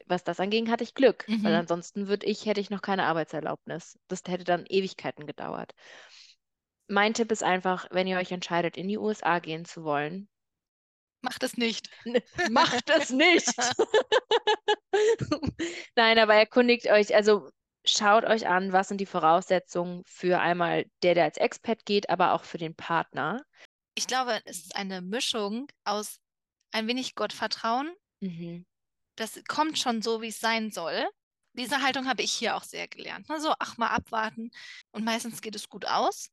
[0.07, 1.25] was das anging, hatte ich Glück.
[1.41, 1.59] Weil Mhm.
[1.59, 3.99] ansonsten würde ich, hätte ich noch keine Arbeitserlaubnis.
[4.07, 5.73] Das hätte dann Ewigkeiten gedauert.
[6.87, 10.29] Mein Tipp ist einfach, wenn ihr euch entscheidet, in die USA gehen zu wollen,
[11.23, 11.89] Macht es nicht.
[12.51, 13.47] macht es nicht.
[15.95, 17.49] Nein, aber erkundigt euch, also
[17.85, 22.33] schaut euch an, was sind die Voraussetzungen für einmal der, der als Expat geht, aber
[22.33, 23.43] auch für den Partner.
[23.95, 26.19] Ich glaube, es ist eine Mischung aus
[26.71, 27.93] ein wenig Gottvertrauen.
[28.19, 28.65] Mhm.
[29.15, 31.07] Das kommt schon so, wie es sein soll.
[31.53, 33.29] Diese Haltung habe ich hier auch sehr gelernt.
[33.29, 33.39] Ne?
[33.39, 34.51] So, ach mal abwarten.
[34.91, 36.31] Und meistens geht es gut aus.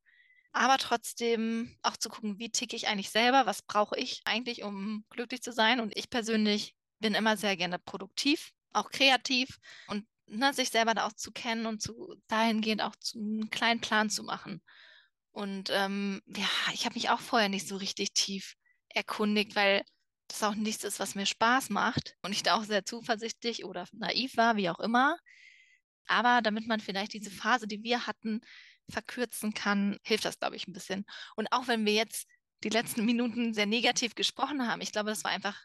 [0.53, 5.05] Aber trotzdem auch zu gucken, wie ticke ich eigentlich selber, was brauche ich eigentlich, um
[5.11, 5.81] glücklich zu sein.
[5.81, 11.07] Und ich persönlich bin immer sehr gerne produktiv, auch kreativ und ne, sich selber da
[11.07, 14.61] auch zu kennen und zu dahingehend auch zu, einen kleinen Plan zu machen.
[15.33, 18.55] Und ähm, ja, ich habe mich auch vorher nicht so richtig tief
[18.89, 19.83] erkundigt, weil
[20.29, 23.87] das auch nichts ist, was mir Spaß macht und ich da auch sehr zuversichtlich oder
[23.93, 25.17] naiv war, wie auch immer.
[26.07, 28.41] Aber damit man vielleicht diese Phase, die wir hatten,
[28.91, 31.05] verkürzen kann, hilft das, glaube ich, ein bisschen.
[31.37, 32.27] Und auch wenn wir jetzt
[32.65, 35.57] die letzten Minuten sehr negativ gesprochen haben, ich glaube, das war einfach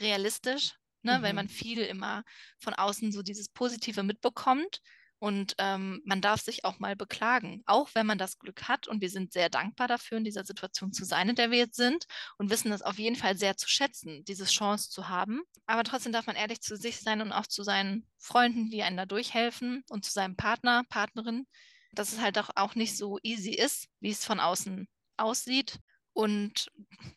[0.00, 1.18] realistisch, ne?
[1.22, 1.36] weil Mhm.
[1.36, 2.24] man viel immer
[2.58, 4.80] von außen so dieses Positive mitbekommt.
[5.20, 8.86] Und ähm, man darf sich auch mal beklagen, auch wenn man das Glück hat.
[8.86, 11.76] Und wir sind sehr dankbar dafür, in dieser Situation zu sein, in der wir jetzt
[11.76, 12.04] sind.
[12.38, 15.42] Und wissen das auf jeden Fall sehr zu schätzen, diese Chance zu haben.
[15.66, 18.96] Aber trotzdem darf man ehrlich zu sich sein und auch zu seinen Freunden, die einem
[18.96, 21.48] da durchhelfen und zu seinem Partner, Partnerin,
[21.92, 25.78] dass es halt auch, auch nicht so easy ist, wie es von außen aussieht.
[26.12, 26.70] Und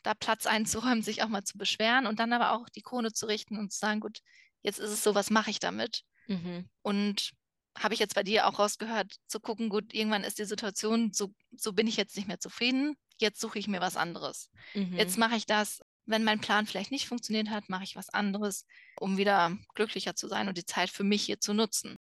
[0.04, 3.26] da Platz einzuräumen, sich auch mal zu beschweren und dann aber auch die Krone zu
[3.26, 4.20] richten und zu sagen, gut,
[4.62, 6.02] jetzt ist es so, was mache ich damit?
[6.28, 6.68] Mhm.
[6.82, 7.32] Und
[7.76, 11.32] habe ich jetzt bei dir auch rausgehört, zu gucken, gut, irgendwann ist die Situation, so,
[11.56, 14.50] so bin ich jetzt nicht mehr zufrieden, jetzt suche ich mir was anderes.
[14.74, 14.96] Mhm.
[14.96, 18.66] Jetzt mache ich das, wenn mein Plan vielleicht nicht funktioniert hat, mache ich was anderes,
[19.00, 21.96] um wieder glücklicher zu sein und die Zeit für mich hier zu nutzen.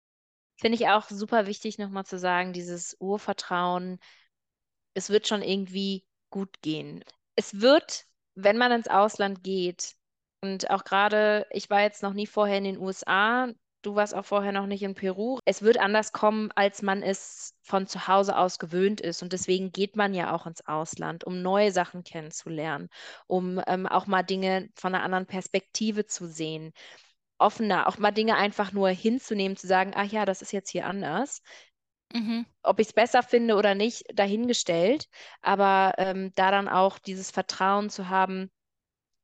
[0.60, 3.98] Finde ich auch super wichtig, nochmal zu sagen, dieses Urvertrauen,
[4.94, 7.04] es wird schon irgendwie gut gehen.
[7.36, 8.04] Es wird,
[8.34, 9.94] wenn man ins Ausland geht,
[10.40, 13.48] und auch gerade, ich war jetzt noch nie vorher in den USA,
[13.82, 17.54] du warst auch vorher noch nicht in Peru, es wird anders kommen, als man es
[17.62, 19.22] von zu Hause aus gewöhnt ist.
[19.22, 22.88] Und deswegen geht man ja auch ins Ausland, um neue Sachen kennenzulernen,
[23.26, 26.72] um ähm, auch mal Dinge von einer anderen Perspektive zu sehen
[27.38, 30.86] offener, auch mal Dinge einfach nur hinzunehmen, zu sagen, ach ja, das ist jetzt hier
[30.86, 31.42] anders.
[32.12, 32.46] Mhm.
[32.62, 35.08] Ob ich es besser finde oder nicht, dahingestellt.
[35.42, 38.50] Aber ähm, da dann auch dieses Vertrauen zu haben,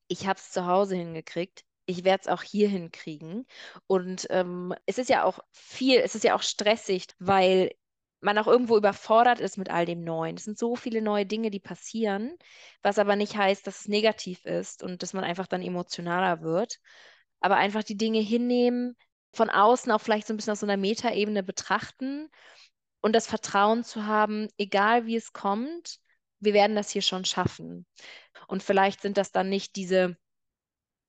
[0.08, 3.46] ich habe es zu Hause hingekriegt, ich werde es auch hier hinkriegen.
[3.86, 7.72] Und ähm, es ist ja auch viel, es ist ja auch stressig, weil
[8.20, 10.36] man auch irgendwo überfordert ist mit all dem Neuen.
[10.36, 12.36] Es sind so viele neue Dinge, die passieren,
[12.82, 16.80] was aber nicht heißt, dass es negativ ist und dass man einfach dann emotionaler wird
[17.45, 18.97] aber einfach die Dinge hinnehmen,
[19.34, 22.30] von außen auch vielleicht so ein bisschen auf so einer Metaebene betrachten
[23.03, 25.99] und das Vertrauen zu haben, egal wie es kommt,
[26.40, 27.86] wir werden das hier schon schaffen.
[28.49, 30.16] Und vielleicht sind das dann nicht diese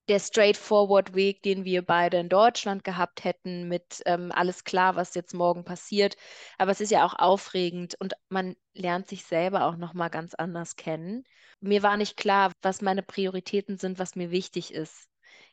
[0.10, 5.16] der straightforward Weg, den wir beide in Deutschland gehabt hätten, mit ähm, alles klar, was
[5.16, 6.18] jetzt morgen passiert.
[6.58, 10.36] Aber es ist ja auch aufregend und man lernt sich selber auch noch mal ganz
[10.36, 11.24] anders kennen.
[11.62, 15.08] Mir war nicht klar, was meine Prioritäten sind, was mir wichtig ist.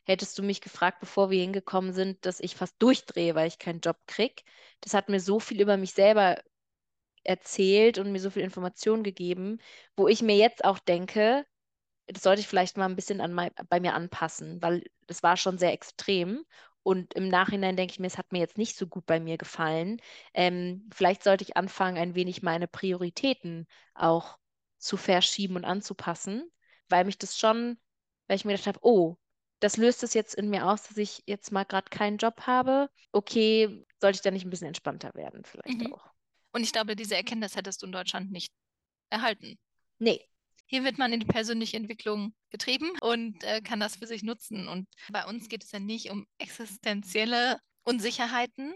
[0.05, 3.79] Hättest du mich gefragt, bevor wir hingekommen sind, dass ich fast durchdrehe, weil ich keinen
[3.81, 4.43] Job kriege,
[4.81, 6.37] das hat mir so viel über mich selber
[7.23, 9.59] erzählt und mir so viel Informationen gegeben,
[9.95, 11.45] wo ich mir jetzt auch denke,
[12.07, 15.37] das sollte ich vielleicht mal ein bisschen an mein, bei mir anpassen, weil das war
[15.37, 16.45] schon sehr extrem
[16.83, 19.37] und im Nachhinein denke ich mir, es hat mir jetzt nicht so gut bei mir
[19.37, 20.01] gefallen.
[20.33, 24.37] Ähm, vielleicht sollte ich anfangen, ein wenig meine Prioritäten auch
[24.77, 26.51] zu verschieben und anzupassen,
[26.89, 27.79] weil mich das schon,
[28.27, 29.17] weil ich mir gedacht habe, oh,
[29.63, 32.89] das löst es jetzt in mir aus, dass ich jetzt mal gerade keinen Job habe.
[33.11, 35.93] Okay, sollte ich da nicht ein bisschen entspannter werden, vielleicht Mhm.
[35.93, 36.05] auch.
[36.51, 38.51] Und ich glaube, diese Erkenntnis hättest du in Deutschland nicht
[39.09, 39.57] erhalten.
[39.99, 40.19] Nee,
[40.65, 44.67] Hier wird man in die persönliche Entwicklung getrieben und äh, kann das für sich nutzen.
[44.67, 48.73] Und bei uns geht es ja nicht um existenzielle Unsicherheiten,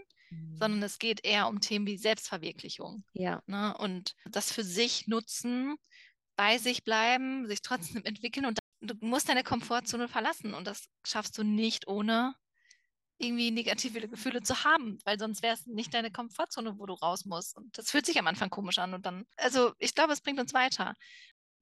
[0.54, 3.04] sondern es geht eher um Themen wie Selbstverwirklichung.
[3.14, 3.76] ja, Ne?
[3.78, 5.76] Und das für sich nutzen,
[6.36, 11.36] bei sich bleiben, sich trotzdem entwickeln und du musst deine Komfortzone verlassen und das schaffst
[11.38, 12.34] du nicht ohne
[13.18, 17.24] irgendwie negative Gefühle zu haben, weil sonst wäre es nicht deine Komfortzone, wo du raus
[17.24, 17.56] musst.
[17.56, 20.38] Und das fühlt sich am Anfang komisch an und dann, also ich glaube, es bringt
[20.40, 20.94] uns weiter.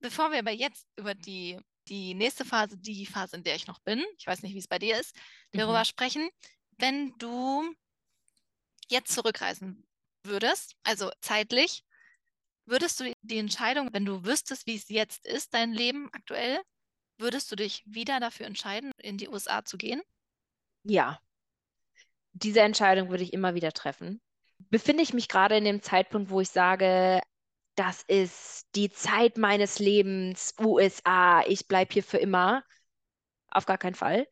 [0.00, 1.58] Bevor wir aber jetzt über die,
[1.88, 4.68] die nächste Phase, die Phase, in der ich noch bin, ich weiß nicht, wie es
[4.68, 5.16] bei dir ist,
[5.54, 5.84] darüber Mhm.
[5.84, 6.30] sprechen,
[6.78, 7.74] wenn du
[8.88, 9.86] jetzt zurückreisen
[10.22, 11.84] würdest, also zeitlich,
[12.66, 16.60] würdest du die Entscheidung, wenn du wüsstest, wie es jetzt ist, dein Leben aktuell,
[17.18, 20.02] würdest du dich wieder dafür entscheiden, in die USA zu gehen?
[20.84, 21.20] ja.
[22.34, 24.20] Diese Entscheidung würde ich immer wieder treffen.
[24.70, 27.20] Befinde ich mich gerade in dem Zeitpunkt, wo ich sage,
[27.76, 32.64] das ist die Zeit meines Lebens, USA, ich bleibe hier für immer?
[33.50, 34.26] Auf gar keinen Fall.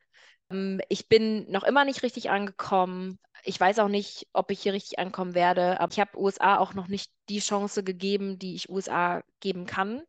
[0.50, 3.18] Ähm, Ich bin noch immer nicht richtig angekommen.
[3.44, 6.74] Ich weiß auch nicht, ob ich hier richtig ankommen werde, aber ich habe USA auch
[6.74, 10.02] noch nicht die Chance gegeben, die ich USA geben kann.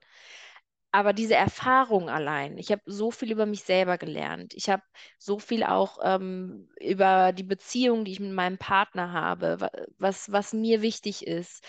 [0.96, 4.54] Aber diese Erfahrung allein, ich habe so viel über mich selber gelernt.
[4.54, 4.82] Ich habe
[5.20, 10.32] so viel auch ähm, über die Beziehung, die ich mit meinem Partner habe, wa- was,
[10.32, 11.66] was mir wichtig ist,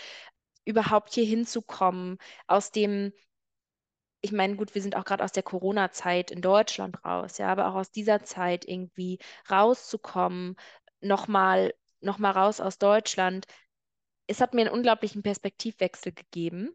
[0.65, 3.11] überhaupt hier hinzukommen, aus dem,
[4.21, 7.67] ich meine, gut, wir sind auch gerade aus der Corona-Zeit in Deutschland raus, ja, aber
[7.69, 9.17] auch aus dieser Zeit irgendwie
[9.49, 10.55] rauszukommen,
[11.01, 13.45] nochmal, noch mal raus aus Deutschland.
[14.27, 16.71] Es hat mir einen unglaublichen Perspektivwechsel gegeben.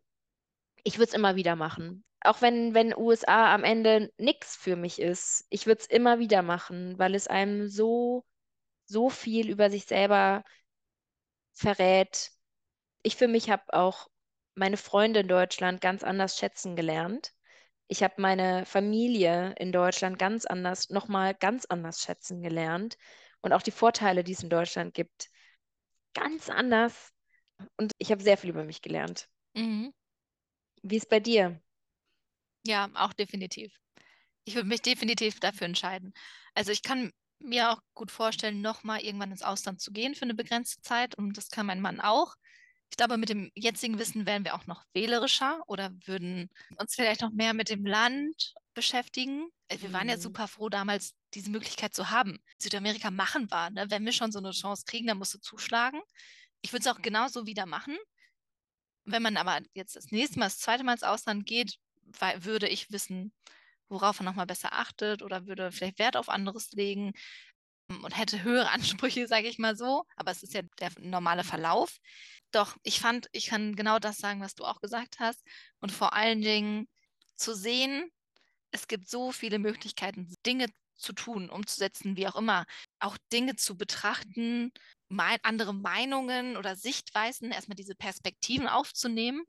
[0.85, 2.05] Ich würde es immer wieder machen.
[2.25, 6.43] Auch wenn, wenn USA am Ende nichts für mich ist, ich würde es immer wieder
[6.43, 8.25] machen, weil es einem so,
[8.87, 10.45] so viel über sich selber
[11.53, 12.31] verrät.
[13.03, 14.09] Ich für mich habe auch
[14.55, 17.33] meine Freunde in Deutschland ganz anders schätzen gelernt.
[17.89, 22.97] Ich habe meine Familie in Deutschland ganz anders, nochmal ganz anders schätzen gelernt.
[23.41, 25.29] Und auch die Vorteile, die es in Deutschland gibt,
[26.15, 27.13] ganz anders.
[27.77, 29.29] Und ich habe sehr viel über mich gelernt.
[29.55, 29.93] Mhm.
[30.83, 31.61] Wie ist bei dir?
[32.67, 33.73] Ja, auch definitiv.
[34.45, 36.13] Ich würde mich definitiv dafür entscheiden.
[36.55, 40.35] Also ich kann mir auch gut vorstellen, nochmal irgendwann ins Ausland zu gehen für eine
[40.35, 41.17] begrenzte Zeit.
[41.17, 42.35] Und das kann mein Mann auch.
[42.91, 47.23] Ich glaube, mit dem jetzigen Wissen wären wir auch noch wählerischer oder würden uns vielleicht
[47.23, 49.49] noch mehr mit dem Land beschäftigen.
[49.69, 50.21] Äh, Wir waren ja Mhm.
[50.21, 52.39] super froh, damals diese Möglichkeit zu haben.
[52.61, 53.87] Südamerika machen war, ne?
[53.91, 56.01] Wenn wir schon so eine Chance kriegen, dann musst du zuschlagen.
[56.63, 57.99] Ich würde es auch genauso wieder machen.
[59.05, 61.77] Wenn man aber jetzt das nächste Mal, das zweite Mal ins Ausland geht,
[62.41, 63.33] würde ich wissen,
[63.89, 67.13] worauf man nochmal besser achtet oder würde vielleicht Wert auf anderes legen
[67.91, 70.05] ähm, und hätte höhere Ansprüche, sage ich mal so.
[70.17, 71.99] Aber es ist ja der normale Verlauf.
[72.53, 75.43] Doch ich fand, ich kann genau das sagen, was du auch gesagt hast.
[75.81, 76.89] Und vor allen Dingen
[77.37, 78.11] zu sehen,
[78.73, 82.65] es gibt so viele Möglichkeiten, Dinge zu tun, umzusetzen, wie auch immer.
[83.01, 84.73] Auch Dinge zu betrachten,
[85.09, 89.45] mein, andere Meinungen oder Sichtweisen, erstmal diese Perspektiven aufzunehmen.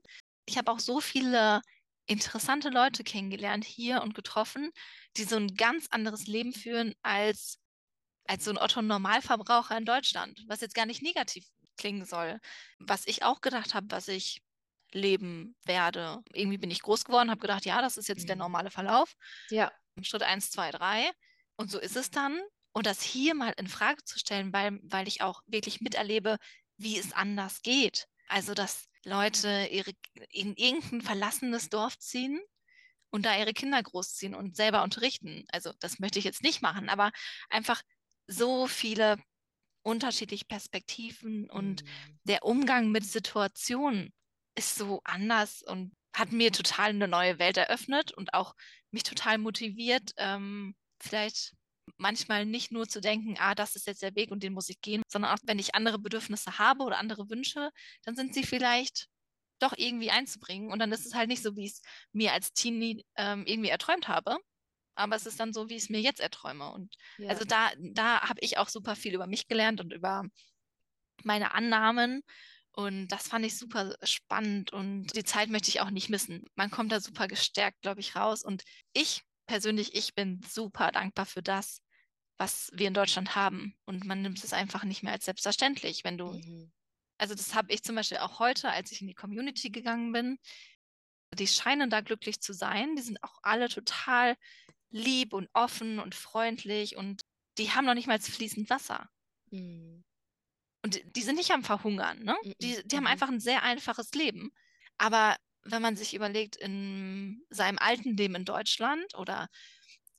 [0.46, 1.62] Ich habe auch so viele
[2.06, 4.70] interessante Leute kennengelernt hier und getroffen,
[5.16, 7.58] die so ein ganz anderes Leben führen als,
[8.26, 11.46] als so ein Otto-Normalverbraucher in Deutschland, was jetzt gar nicht negativ
[11.76, 12.40] klingen soll.
[12.78, 14.42] Was ich auch gedacht habe, was ich
[14.92, 16.22] leben werde.
[16.32, 18.38] Irgendwie bin ich groß geworden, habe gedacht, ja, das ist jetzt der Mhm.
[18.38, 19.14] normale Verlauf.
[19.50, 21.10] Ja, Schritt 1, 2, 3.
[21.56, 22.40] Und so ist es dann.
[22.72, 26.38] Und das hier mal in Frage zu stellen, weil, weil ich auch wirklich miterlebe,
[26.76, 28.06] wie es anders geht.
[28.28, 29.92] Also, dass Leute ihre,
[30.30, 32.40] in irgendein verlassenes Dorf ziehen
[33.10, 35.44] und da ihre Kinder großziehen und selber unterrichten.
[35.52, 37.12] Also, das möchte ich jetzt nicht machen, aber
[37.50, 37.82] einfach
[38.26, 39.18] so viele
[39.82, 42.18] unterschiedliche Perspektiven und Mhm.
[42.24, 44.12] der Umgang mit Situationen
[44.56, 48.54] ist so anders und hat mir total eine neue Welt eröffnet und auch
[48.90, 51.54] mich total motiviert, ähm, vielleicht
[51.96, 54.80] manchmal nicht nur zu denken, ah, das ist jetzt der Weg und den muss ich
[54.80, 57.70] gehen, sondern auch wenn ich andere Bedürfnisse habe oder andere Wünsche,
[58.04, 59.08] dann sind sie vielleicht
[59.60, 61.82] doch irgendwie einzubringen und dann ist es halt nicht so, wie ich es
[62.12, 64.36] mir als Teenie ähm, irgendwie erträumt habe,
[64.96, 67.28] aber es ist dann so, wie ich es mir jetzt erträume und ja.
[67.28, 70.24] also da, da habe ich auch super viel über mich gelernt und über
[71.22, 72.22] meine Annahmen.
[72.72, 76.44] Und das fand ich super spannend und die Zeit möchte ich auch nicht missen.
[76.56, 78.42] Man kommt da super gestärkt, glaube ich, raus.
[78.42, 81.80] Und ich persönlich, ich bin super dankbar für das,
[82.36, 83.76] was wir in Deutschland haben.
[83.84, 86.32] Und man nimmt es einfach nicht mehr als selbstverständlich, wenn du.
[86.32, 86.72] Mhm.
[87.18, 90.38] Also das habe ich zum Beispiel auch heute, als ich in die Community gegangen bin.
[91.34, 92.96] Die scheinen da glücklich zu sein.
[92.96, 94.36] Die sind auch alle total
[94.90, 97.22] lieb und offen und freundlich und
[97.58, 99.08] die haben noch nicht mal fließend Wasser.
[99.50, 100.04] Mhm.
[100.82, 102.36] Und die sind nicht am Verhungern, ne?
[102.44, 103.10] Mhm, Die, die haben mhm.
[103.10, 104.52] einfach ein sehr einfaches Leben.
[104.98, 109.48] Aber wenn man sich überlegt, in seinem alten Leben in Deutschland oder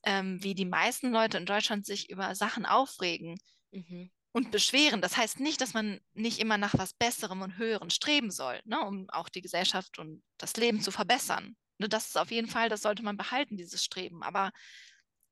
[0.05, 3.37] ähm, wie die meisten Leute in Deutschland sich über Sachen aufregen
[3.71, 4.09] Mhm.
[4.33, 8.31] und beschweren, das heißt nicht, dass man nicht immer nach was Besserem und Höherem streben
[8.31, 8.81] soll, ne?
[8.81, 11.55] um auch die Gesellschaft und das Leben zu verbessern.
[11.77, 14.23] Ne, das ist auf jeden Fall, das sollte man behalten, dieses Streben.
[14.23, 14.51] Aber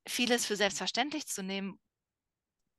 [0.07, 1.79] vieles für selbstverständlich zu nehmen,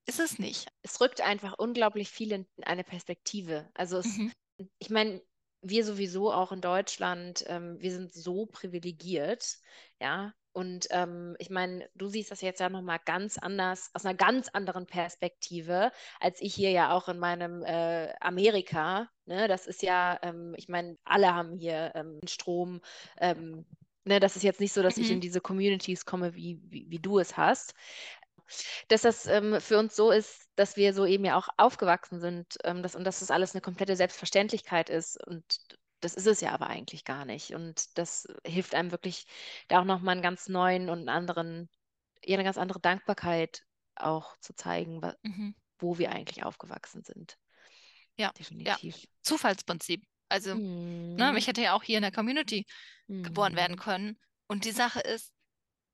[0.07, 0.69] ist es nicht.
[0.83, 3.71] Es rückt einfach unglaublich viel in eine Perspektive.
[3.75, 4.33] Also es, Mhm.
[4.79, 5.23] ich meine,
[5.63, 9.59] wir sowieso auch in Deutschland, ähm, wir sind so privilegiert,
[10.01, 10.35] ja.
[10.55, 14.49] Und ähm, ich meine, du siehst das jetzt ja nochmal ganz anders, aus einer ganz
[14.51, 15.91] anderen Perspektive,
[16.21, 19.11] als ich hier ja auch in meinem äh, Amerika.
[19.27, 19.49] Ne?
[19.49, 22.81] Das ist ja, ähm, ich meine, alle haben hier ähm, Strom.
[23.21, 23.67] Ähm,
[24.05, 24.21] ne?
[24.21, 25.17] Das ist jetzt nicht so, dass ich Mhm.
[25.17, 27.75] in diese Communities komme, wie, wie, wie du es hast
[28.89, 32.59] dass das ähm, für uns so ist, dass wir so eben ja auch aufgewachsen sind
[32.65, 35.23] ähm, dass, und dass das alles eine komplette Selbstverständlichkeit ist.
[35.27, 35.45] Und
[36.05, 37.55] das ist es ja aber eigentlich gar nicht.
[37.55, 39.27] Und das hilft einem wirklich,
[39.69, 41.71] da auch nochmal einen ganz neuen und einen anderen,
[42.25, 43.63] ja, eine ganz andere Dankbarkeit
[43.95, 45.55] auch zu zeigen, Mhm.
[45.79, 47.39] wo wir eigentlich aufgewachsen sind.
[48.17, 48.33] Ja, ja.
[48.33, 49.07] Definitiv.
[49.23, 50.05] Zufallsprinzip.
[50.29, 51.37] Also, ne, Mhm.
[51.37, 52.67] ich hätte ja auch hier in der Community
[53.09, 53.81] geboren werden Mhm.
[53.81, 54.19] können.
[54.47, 55.33] Und die Sache ist,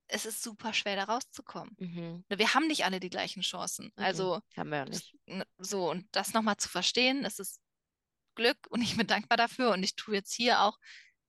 [0.08, 1.76] es ist super schwer, da rauszukommen.
[1.78, 2.24] Mhm.
[2.28, 3.86] Ne, Wir haben nicht alle die gleichen Chancen.
[3.96, 4.04] Mhm.
[4.04, 5.14] Also, Haben wir ja nicht.
[5.26, 7.60] ne, so, und das nochmal zu verstehen, es ist
[8.40, 9.70] Glück und ich bin dankbar dafür.
[9.72, 10.78] Und ich tue jetzt hier auch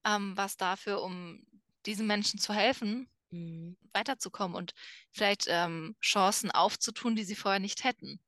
[0.06, 1.46] ähm, was dafür, um
[1.86, 3.78] diesen Menschen zu helfen, Mhm.
[3.94, 4.74] weiterzukommen und
[5.12, 8.20] vielleicht ähm, Chancen aufzutun, die sie vorher nicht hätten.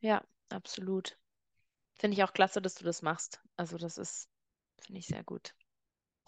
[0.00, 1.18] Ja, absolut.
[1.98, 3.40] Finde ich auch klasse, dass du das machst.
[3.56, 4.28] Also das ist,
[4.80, 5.54] finde ich sehr gut.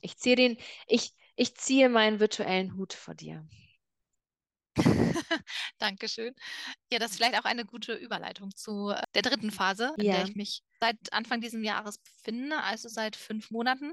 [0.00, 3.46] Ich ziehe den, ich, ich ziehe meinen virtuellen Hut vor dir.
[5.78, 6.34] Dankeschön.
[6.92, 10.22] Ja, das ist vielleicht auch eine gute Überleitung zu äh, der dritten Phase, in der
[10.22, 10.24] Ja.
[10.24, 13.92] ich mich seit Anfang dieses Jahres befinde, also seit fünf Monaten,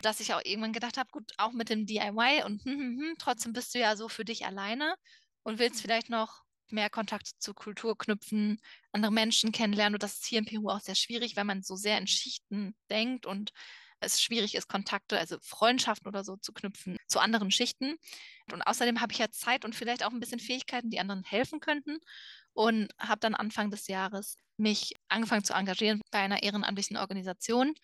[0.00, 3.14] dass ich auch irgendwann gedacht habe, gut, auch mit dem DIY und hm, hm, hm,
[3.18, 4.94] trotzdem bist du ja so für dich alleine
[5.42, 8.58] und willst vielleicht noch mehr Kontakt zur Kultur knüpfen,
[8.92, 9.94] andere Menschen kennenlernen.
[9.96, 12.74] Und das ist hier in Peru auch sehr schwierig, weil man so sehr in Schichten
[12.90, 13.52] denkt und
[14.02, 17.96] es schwierig ist, Kontakte, also Freundschaften oder so zu knüpfen zu anderen Schichten.
[18.52, 21.60] Und außerdem habe ich ja Zeit und vielleicht auch ein bisschen Fähigkeiten, die anderen helfen
[21.60, 21.98] könnten.
[22.54, 27.74] Und habe dann Anfang des Jahres mich angefangen zu engagieren bei einer ehrenamtlichen Organisation,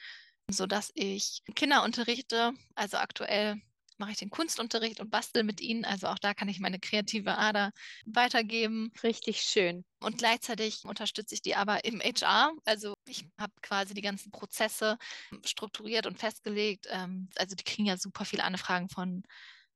[0.51, 2.53] sodass ich Kinder unterrichte.
[2.75, 3.61] Also aktuell
[3.99, 5.85] mache ich den Kunstunterricht und bastel mit ihnen.
[5.85, 7.73] Also auch da kann ich meine kreative Ader
[8.07, 8.93] weitergeben.
[9.03, 9.85] Richtig schön.
[10.01, 12.53] Und gleichzeitig unterstütze ich die aber im HR.
[12.65, 14.97] Also ich habe quasi die ganzen Prozesse
[15.45, 16.87] strukturiert und festgelegt.
[16.91, 19.23] Ähm, also die kriegen ja super viele Anfragen von,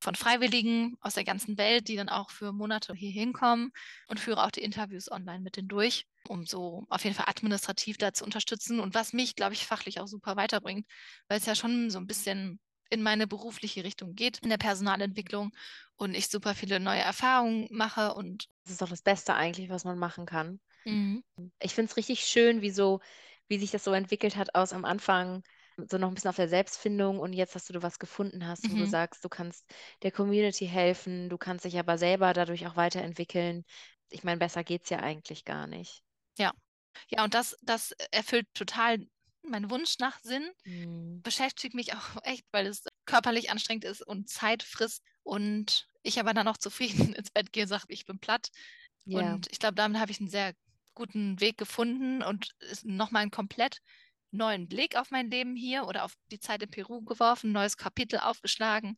[0.00, 3.72] von Freiwilligen aus der ganzen Welt, die dann auch für Monate hier hinkommen
[4.08, 7.98] und führe auch die Interviews online mit denen durch, um so auf jeden Fall administrativ
[7.98, 10.86] da zu unterstützen und was mich, glaube ich, fachlich auch super weiterbringt,
[11.28, 12.60] weil es ja schon so ein bisschen
[12.92, 15.52] in meine berufliche Richtung geht, in der Personalentwicklung
[15.96, 19.84] und ich super viele neue Erfahrungen mache und Das ist doch das Beste eigentlich, was
[19.84, 20.60] man machen kann.
[20.84, 21.22] mhm.
[21.60, 23.00] Ich finde es richtig schön, wie so,
[23.48, 25.42] wie sich das so entwickelt hat aus am Anfang
[25.76, 28.76] so noch ein bisschen auf der Selbstfindung und jetzt, dass du was gefunden hast, wo
[28.76, 28.86] du Mhm.
[28.86, 29.72] sagst, du kannst
[30.02, 33.64] der Community helfen, du kannst dich aber selber dadurch auch weiterentwickeln.
[34.10, 36.02] Ich meine, besser geht's ja eigentlich gar nicht.
[37.10, 39.06] Ja, und das, das erfüllt total
[39.44, 40.50] meinen Wunsch nach Sinn.
[40.64, 41.22] Mhm.
[41.22, 45.02] Beschäftigt mich auch echt, weil es körperlich anstrengend ist und Zeit frisst.
[45.22, 48.48] Und ich aber dann auch zufrieden ins Bett gehe und sage, ich bin platt.
[49.04, 50.54] Ja, Und ich glaube, damit habe ich einen sehr
[50.94, 53.78] guten Weg gefunden und ist nochmal einen komplett
[54.30, 57.76] neuen Blick auf mein Leben hier oder auf die Zeit in Peru geworfen, ein neues
[57.76, 58.96] Kapitel aufgeschlagen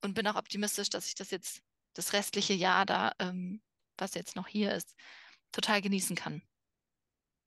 [0.00, 1.62] und bin auch optimistisch, dass ich das jetzt
[1.94, 3.62] das restliche Jahr da, ähm,
[3.96, 4.94] was jetzt noch hier ist,
[5.52, 6.42] total genießen kann.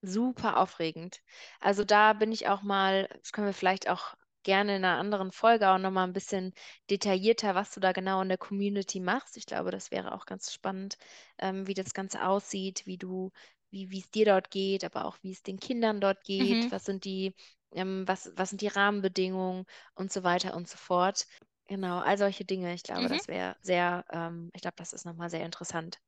[0.08, 1.22] Super aufregend.
[1.60, 5.32] Also da bin ich auch mal, das können wir vielleicht auch gerne in einer anderen
[5.32, 6.54] Folge auch nochmal ein bisschen
[6.90, 9.38] detaillierter, was du da genau in der Community machst.
[9.38, 10.98] Ich glaube, das wäre auch ganz spannend,
[11.40, 13.32] ähm, wie das Ganze aussieht, wie du,
[13.72, 16.72] wie, es dir dort geht, aber auch wie es den Kindern dort geht, Mhm.
[16.72, 17.34] was sind die,
[17.74, 21.26] ähm, was, was sind die Rahmenbedingungen und so weiter und so fort.
[21.68, 22.74] Genau, all solche Dinge.
[22.76, 23.10] Ich glaube, Mhm.
[23.10, 26.00] das wäre sehr, ähm, ich glaube, das ist nochmal sehr interessant.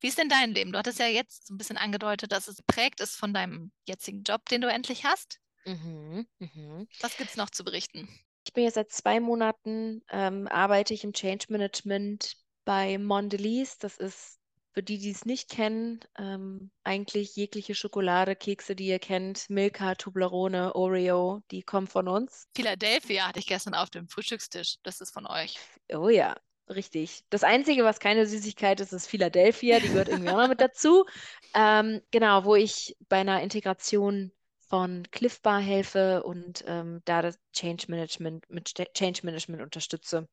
[0.00, 0.72] Wie ist denn dein Leben?
[0.72, 4.22] Du hattest ja jetzt so ein bisschen angedeutet, dass es geprägt ist von deinem jetzigen
[4.22, 5.40] Job, den du endlich hast.
[5.64, 6.88] Mhm, mhm.
[7.00, 8.08] Was gibt es noch zu berichten?
[8.46, 13.78] Ich bin jetzt seit zwei Monaten, ähm, arbeite ich im Change Management bei Mondelez.
[13.78, 14.38] Das ist
[14.72, 19.94] Für die, die es nicht kennen, ähm, eigentlich jegliche Schokolade, Kekse, die ihr kennt, Milka,
[19.96, 22.48] Toblerone, Oreo, die kommen von uns.
[22.54, 24.76] Philadelphia hatte ich gestern auf dem Frühstückstisch.
[24.82, 25.62] Das ist von euch.
[25.92, 26.36] Oh ja,
[26.70, 27.24] richtig.
[27.30, 29.80] Das Einzige, was keine Süßigkeit ist, ist Philadelphia.
[29.80, 31.04] Die gehört irgendwie auch noch mit dazu.
[31.54, 34.32] Ähm, genau, wo ich bei einer Integration
[34.68, 40.28] von Cliff Bar helfe und ähm, da das Change Management mit Change Management unterstütze.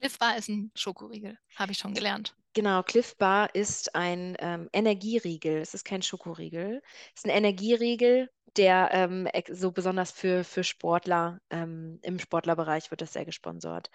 [0.00, 2.34] Cliff Bar ist ein Schokoriegel, habe ich schon gelernt.
[2.54, 5.58] Genau, Cliff Bar ist ein ähm, Energieriegel.
[5.58, 6.82] Es ist kein Schokoriegel.
[7.14, 13.00] Es ist ein Energieriegel, der ähm, so besonders für, für Sportler, ähm, im Sportlerbereich wird
[13.00, 13.90] das sehr gesponsert.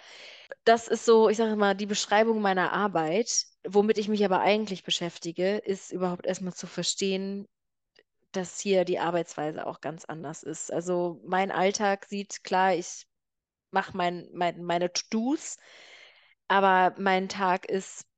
[0.65, 3.45] Das ist so, ich sage mal, die Beschreibung meiner Arbeit.
[3.65, 7.47] Womit ich mich aber eigentlich beschäftige, ist überhaupt erstmal zu verstehen,
[8.33, 10.71] dass hier die Arbeitsweise auch ganz anders ist.
[10.73, 13.07] Also mein Alltag sieht klar, ich
[13.71, 15.57] mache mein, mein, meine To-Dos,
[16.49, 18.08] aber mein Tag ist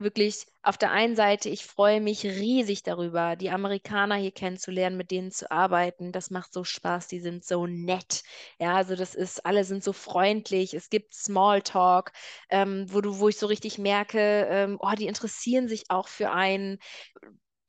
[0.00, 5.10] wirklich auf der einen Seite, ich freue mich riesig darüber, die Amerikaner hier kennenzulernen, mit
[5.10, 6.12] denen zu arbeiten.
[6.12, 8.22] Das macht so Spaß, die sind so nett.
[8.58, 10.74] Ja, also das ist, alle sind so freundlich.
[10.74, 12.12] Es gibt Smalltalk,
[12.50, 16.30] ähm, wo du, wo ich so richtig merke, ähm, oh, die interessieren sich auch für
[16.32, 16.78] einen.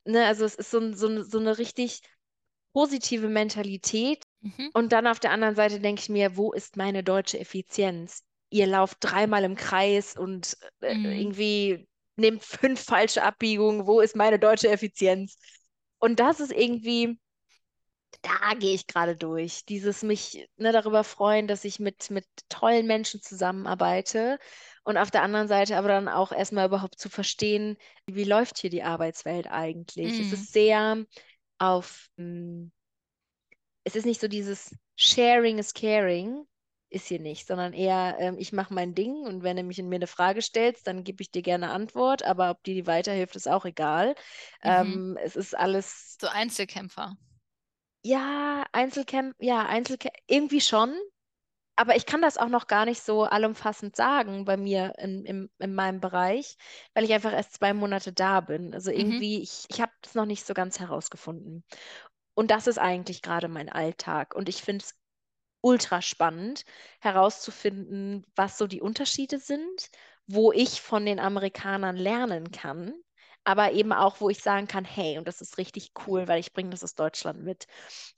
[0.04, 2.00] Ne, also es ist so, so, eine- so eine richtig
[2.72, 4.24] positive Mentalität.
[4.40, 4.70] Mhm.
[4.74, 8.24] Und dann auf der anderen Seite denke ich mir, wo ist meine deutsche Effizienz?
[8.50, 11.20] Ihr lauft dreimal im Kreis und äh, Mhm.
[11.20, 13.86] irgendwie nehmt fünf falsche Abbiegungen.
[13.86, 15.38] Wo ist meine deutsche Effizienz?
[15.98, 17.18] Und das ist irgendwie,
[18.22, 19.64] da gehe ich gerade durch.
[19.64, 24.38] Dieses mich ne, darüber freuen, dass ich mit, mit tollen Menschen zusammenarbeite.
[24.84, 28.70] Und auf der anderen Seite aber dann auch erstmal überhaupt zu verstehen, wie läuft hier
[28.70, 30.20] die Arbeitswelt eigentlich?
[30.20, 30.32] Es Mhm.
[30.32, 31.04] ist sehr
[31.58, 32.70] auf, mh,
[33.84, 36.46] es ist nicht so dieses Sharing is caring,
[36.92, 39.88] ist hier nicht, sondern eher, ähm, ich mache mein Ding und wenn du mich in
[39.88, 43.36] mir eine Frage stellst, dann gebe ich dir gerne Antwort, aber ob dir die weiterhilft,
[43.36, 44.14] ist auch egal.
[44.64, 45.02] Mhm.
[45.02, 47.18] Ähm, es ist alles, So Einzelkämpfer.
[48.04, 50.94] ja, Einzelcamp, ja, Einzelcamp, irgendwie schon,
[51.76, 55.50] aber ich kann das auch noch gar nicht so allumfassend sagen bei mir in, in,
[55.58, 56.56] in meinem Bereich,
[56.94, 58.74] weil ich einfach erst zwei Monate da bin.
[58.74, 59.22] Also Mhm.
[59.22, 61.64] irgendwie, ich, ich habe das noch nicht so ganz herausgefunden.
[62.34, 64.34] Und das ist eigentlich gerade mein Alltag.
[64.34, 64.94] Und ich finde es
[65.62, 66.64] ultra spannend,
[67.00, 69.90] herauszufinden, was so die Unterschiede sind,
[70.26, 72.94] wo ich von den Amerikanern lernen kann,
[73.44, 76.52] aber eben auch, wo ich sagen kann, hey, und das ist richtig cool, weil ich
[76.52, 77.66] bringe das aus Deutschland mit.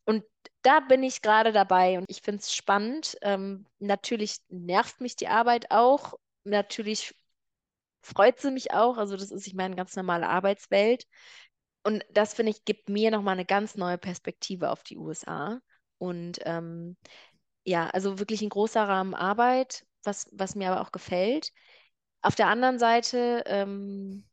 [0.05, 0.25] Und
[0.63, 3.17] da bin ich gerade dabei und ich finde es spannend.
[3.23, 6.15] Ähm, natürlich nervt mich die Arbeit auch.
[6.45, 7.15] Natürlich
[8.03, 8.99] freut sie mich auch.
[8.99, 11.07] Also das ist, ich meine, ganz normale Arbeitswelt.
[11.83, 15.61] Und das, finde ich, gibt mir nochmal eine ganz neue Perspektive auf die USA.
[15.99, 16.97] Und ähm,
[17.65, 21.53] ja, also wirklich ein großer Rahmen Arbeit, was, was mir aber auch gefällt.
[22.23, 24.25] Auf der anderen Seite ähm,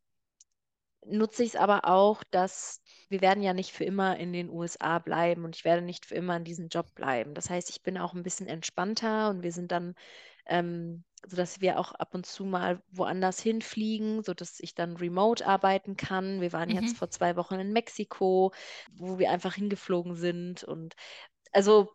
[1.06, 5.00] nutze ich es aber auch, dass wir werden ja nicht für immer in den USA
[5.00, 7.34] bleiben und ich werde nicht für immer in diesem Job bleiben.
[7.34, 9.96] Das heißt, ich bin auch ein bisschen entspannter und wir sind dann,
[10.46, 15.98] ähm, sodass wir auch ab und zu mal woanders hinfliegen, sodass ich dann remote arbeiten
[15.98, 16.40] kann.
[16.42, 16.98] Wir waren jetzt Mhm.
[16.98, 18.52] vor zwei Wochen in Mexiko,
[18.94, 20.96] wo wir einfach hingeflogen sind und
[21.52, 21.92] also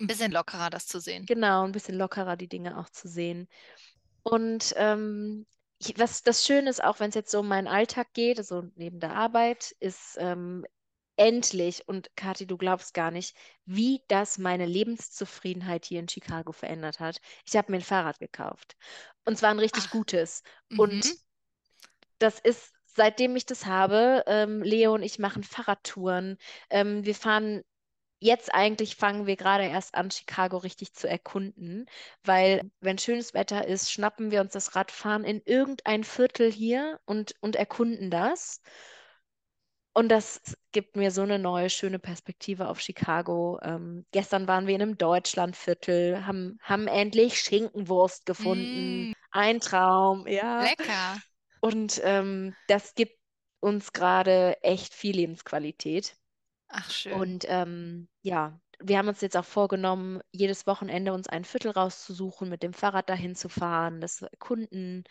[0.00, 1.26] Ein bisschen lockerer, das zu sehen.
[1.26, 3.48] Genau, ein bisschen lockerer die Dinge auch zu sehen.
[4.22, 5.46] Und ähm,
[5.96, 9.00] was das Schöne ist, auch wenn es jetzt so um meinen Alltag geht, also neben
[9.00, 10.64] der Arbeit, ist ähm,
[11.16, 17.00] endlich, und Kathi, du glaubst gar nicht, wie das meine Lebenszufriedenheit hier in Chicago verändert
[17.00, 17.20] hat.
[17.46, 18.76] Ich habe mir ein Fahrrad gekauft.
[19.24, 19.90] Und zwar ein richtig Ach.
[19.90, 20.42] gutes.
[20.70, 20.80] Mhm.
[20.80, 21.14] Und
[22.18, 26.38] das ist, seitdem ich das habe, ähm, Leo und ich machen Fahrradtouren.
[26.70, 27.62] Ähm, wir fahren
[28.20, 31.86] jetzt eigentlich fangen wir gerade erst an, Chicago richtig zu erkunden,
[32.24, 37.34] weil wenn schönes Wetter ist, schnappen wir uns das Radfahren in irgendein Viertel hier und,
[37.40, 38.60] und erkunden das.
[39.94, 40.40] Und das
[40.70, 43.58] gibt mir so eine neue, schöne Perspektive auf Chicago.
[43.62, 49.10] Ähm, gestern waren wir in einem Deutschlandviertel, haben, haben endlich Schinkenwurst gefunden.
[49.10, 50.62] Mm, Ein Traum, ja.
[50.62, 51.18] lecker.
[51.60, 53.18] Und ähm, das gibt
[53.60, 56.17] uns gerade echt viel Lebensqualität.
[56.68, 57.18] Ach, schön.
[57.18, 62.48] Und ähm, ja, wir haben uns jetzt auch vorgenommen, jedes Wochenende uns ein Viertel rauszusuchen,
[62.48, 65.04] mit dem Fahrrad dahin zu fahren, das zu erkunden.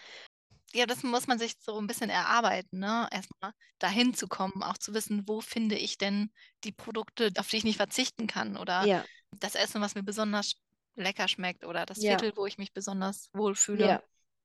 [0.74, 3.08] Ja, das muss man sich so ein bisschen erarbeiten, ne?
[3.12, 6.32] Erstmal dahin zu kommen, auch zu wissen, wo finde ich denn
[6.64, 10.56] die Produkte, auf die ich nicht verzichten kann oder Ja, das Essen, was mir besonders
[10.96, 12.18] lecker schmeckt oder das Ja.
[12.18, 13.88] Viertel, wo ich mich besonders wohlfühle.
[13.88, 14.02] ja,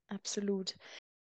[0.08, 0.76] absolut.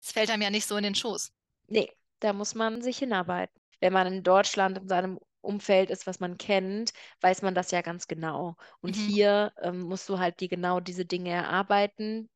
[0.03, 1.31] Es fällt einem ja nicht so in den Schoß.
[1.67, 3.59] Nee, da muss man sich hinarbeiten.
[3.79, 7.81] Wenn man in Deutschland in seinem Umfeld ist, was man kennt, weiß man das ja
[7.81, 8.55] ganz genau.
[8.81, 9.09] Und Mhm.
[9.09, 12.29] hier ähm, musst du halt die genau diese Dinge erarbeiten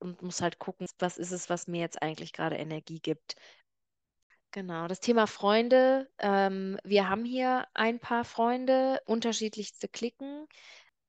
[0.00, 3.36] und musst halt gucken, was ist es, was mir jetzt eigentlich gerade Energie gibt.
[4.52, 6.08] Genau, das Thema Freunde.
[6.18, 10.46] Ähm, wir haben hier ein paar Freunde, unterschiedlichste Cliquen.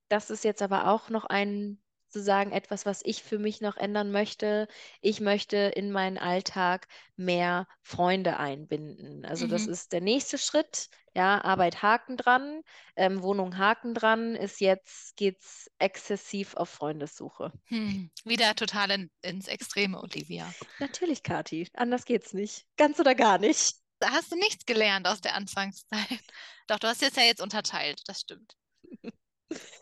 [0.09, 4.11] Das ist jetzt aber auch noch ein, sozusagen etwas, was ich für mich noch ändern
[4.11, 4.67] möchte.
[5.01, 9.25] Ich möchte in meinen Alltag mehr Freunde einbinden.
[9.25, 9.67] Also das Mhm.
[9.67, 10.89] ist der nächste Schritt.
[11.13, 12.61] Ja, Arbeit Haken dran,
[12.95, 17.51] ähm, Wohnung Haken dran, ist jetzt geht's exzessiv auf Freundessuche.
[17.65, 18.09] Hm.
[18.23, 20.53] Wieder total in, ins Extreme, Olivia.
[20.79, 22.65] Natürlich, Kathi, anders geht's nicht.
[22.77, 23.75] Ganz oder gar nicht.
[23.99, 25.91] Da hast du nichts gelernt aus der Anfangszeit.
[26.67, 28.55] Doch, du hast jetzt ja jetzt unterteilt, das stimmt.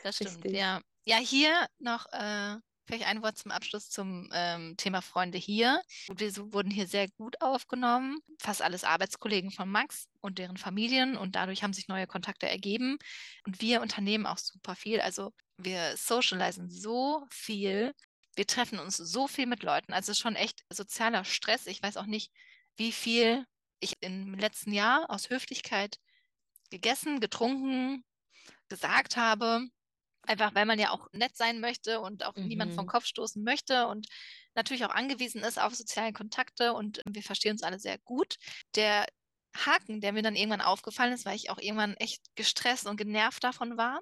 [0.04, 0.56] Das stimmt, Richtig.
[0.56, 0.82] ja.
[1.06, 2.58] Ja, hier noch äh,
[2.90, 5.80] vielleicht ein Wort zum Abschluss zum ähm, Thema Freunde hier.
[6.12, 8.18] Wir wurden hier sehr gut aufgenommen.
[8.40, 12.98] Fast alles Arbeitskollegen von Max und deren Familien und dadurch haben sich neue Kontakte ergeben.
[13.46, 15.02] Und wir unternehmen auch super viel.
[15.02, 17.94] Also wir socialisen so viel.
[18.36, 19.94] Wir treffen uns so viel mit Leuten.
[19.94, 21.68] Also es ist schon echt sozialer Stress.
[21.68, 22.32] Ich weiß auch nicht,
[22.76, 23.46] wie viel
[23.82, 26.00] ich im letzten Jahr aus Höflichkeit
[26.72, 28.04] gegessen, getrunken,
[28.68, 29.68] gesagt habe.
[30.30, 32.88] Einfach weil man ja auch nett sein möchte und auch niemand vom Mhm.
[32.88, 34.08] Kopf stoßen möchte und
[34.56, 38.36] natürlich auch angewiesen ist auf soziale Kontakte und wir verstehen uns alle sehr gut.
[38.76, 39.08] Der
[39.58, 43.44] Haken, der mir dann irgendwann aufgefallen ist, weil ich auch irgendwann echt gestresst und genervt
[43.44, 44.02] davon war,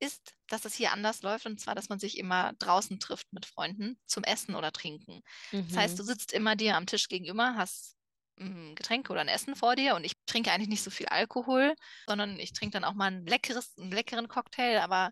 [0.00, 3.46] ist, dass es hier anders läuft und zwar, dass man sich immer draußen trifft mit
[3.46, 5.22] Freunden zum Essen oder Trinken.
[5.68, 6.04] Das heißt, du Mhm.
[6.04, 7.96] sitzt immer dir am Tisch gegenüber, hast
[8.40, 11.74] ein Getränk oder ein Essen vor dir und ich trinke eigentlich nicht so viel Alkohol,
[12.08, 15.10] sondern ich trinke dann auch mal ein leckeres, einen leckeren Cocktail, aber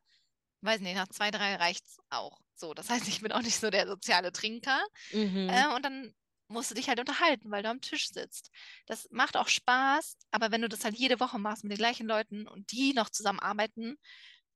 [0.62, 2.40] weiß nicht, nach zwei, drei reicht's auch.
[2.54, 4.80] So, das heißt, ich bin auch nicht so der soziale Trinker.
[5.12, 5.48] Mhm.
[5.48, 6.14] Äh, und dann
[6.48, 8.50] musst du dich halt unterhalten, weil du am Tisch sitzt.
[8.86, 12.06] Das macht auch Spaß, aber wenn du das halt jede Woche machst mit den gleichen
[12.06, 13.96] Leuten und die noch zusammenarbeiten,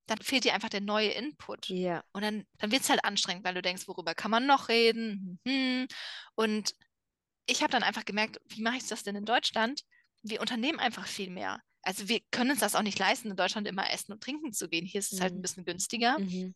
[0.07, 1.68] dann fehlt dir einfach der neue Input.
[1.68, 2.05] Ja.
[2.12, 5.40] Und dann, dann wird es halt anstrengend, weil du denkst, worüber kann man noch reden?
[5.44, 5.86] Mhm.
[6.34, 6.74] Und
[7.46, 9.82] ich habe dann einfach gemerkt, wie mache ich das denn in Deutschland?
[10.22, 11.61] Wir unternehmen einfach viel mehr.
[11.85, 14.68] Also wir können uns das auch nicht leisten, in Deutschland immer essen und trinken zu
[14.68, 14.87] gehen.
[14.87, 15.43] Hier ist es halt ein Mhm.
[15.43, 16.18] bisschen günstiger.
[16.18, 16.55] Mhm.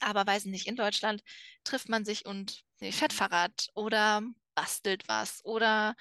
[0.00, 1.22] Aber weiß nicht, in Deutschland
[1.64, 4.22] trifft man sich und nee, fährt Fahrrad oder
[4.54, 5.94] bastelt was oder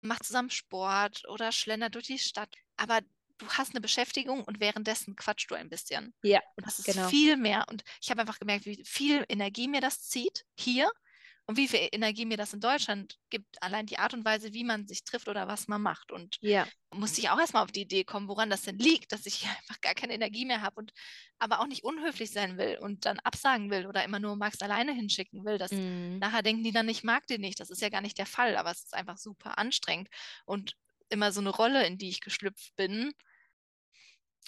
[0.00, 2.54] macht zusammen Sport oder schlendert durch die Stadt.
[2.76, 3.00] Aber
[3.38, 6.14] du hast eine Beschäftigung und währenddessen quatschst du ein bisschen.
[6.22, 7.08] Ja, Und das ist genau.
[7.08, 7.66] viel mehr.
[7.70, 10.90] Und ich habe einfach gemerkt, wie viel Energie mir das zieht hier
[11.48, 13.62] und wie viel Energie mir das in Deutschland gibt.
[13.62, 16.12] Allein die Art und Weise, wie man sich trifft oder was man macht.
[16.12, 16.70] Und Ja.
[16.94, 19.80] musste ich auch erstmal auf die Idee kommen, woran das denn liegt, dass ich einfach
[19.80, 20.92] gar keine Energie mehr habe und
[21.38, 24.92] aber auch nicht unhöflich sein will und dann absagen will oder immer nur Max alleine
[24.92, 25.58] hinschicken will.
[25.58, 26.22] Das Mhm.
[26.22, 27.60] nachher denken die dann, ich mag den nicht.
[27.60, 30.08] Das ist ja gar nicht der Fall, aber es ist einfach super anstrengend
[30.46, 30.74] und
[31.10, 33.12] immer so eine Rolle, in die ich geschlüpft bin.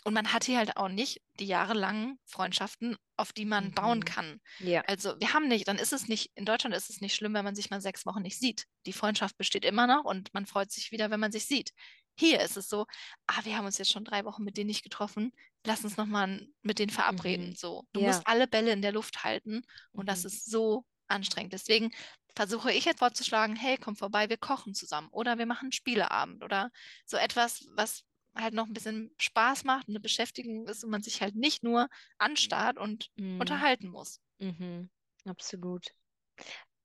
[0.04, 4.04] Und man hat hier halt auch nicht die jahrelangen Freundschaften, auf die man bauen Mhm.
[4.04, 4.40] kann.
[4.58, 4.84] Ja.
[4.86, 7.44] Also wir haben nicht, dann ist es nicht, in Deutschland ist es nicht schlimm, wenn
[7.44, 8.64] man sich mal sechs Wochen nicht sieht.
[8.86, 11.72] Die Freundschaft besteht immer noch und man freut sich wieder, wenn man sich sieht.
[12.18, 12.86] Hier ist es so,
[13.26, 15.32] ah, wir haben uns jetzt schon drei Wochen mit denen nicht getroffen,
[15.66, 17.50] lass uns nochmal mit denen verabreden.
[17.50, 17.54] Mhm.
[17.54, 18.06] So, du Ja.
[18.08, 20.26] musst alle Bälle in der Luft halten und das Mhm.
[20.26, 21.52] ist so anstrengend.
[21.52, 21.90] Deswegen
[22.36, 26.70] versuche ich jetzt vorzuschlagen, hey, komm vorbei, wir kochen zusammen oder wir machen Spieleabend oder
[27.06, 28.02] so etwas, was
[28.34, 31.88] halt noch ein bisschen Spaß macht, eine Beschäftigung ist und man sich halt nicht nur
[32.18, 33.38] anstarrt und Mhm.
[33.38, 34.20] unterhalten muss.
[34.40, 34.90] Mhm.
[35.26, 35.86] Absolut.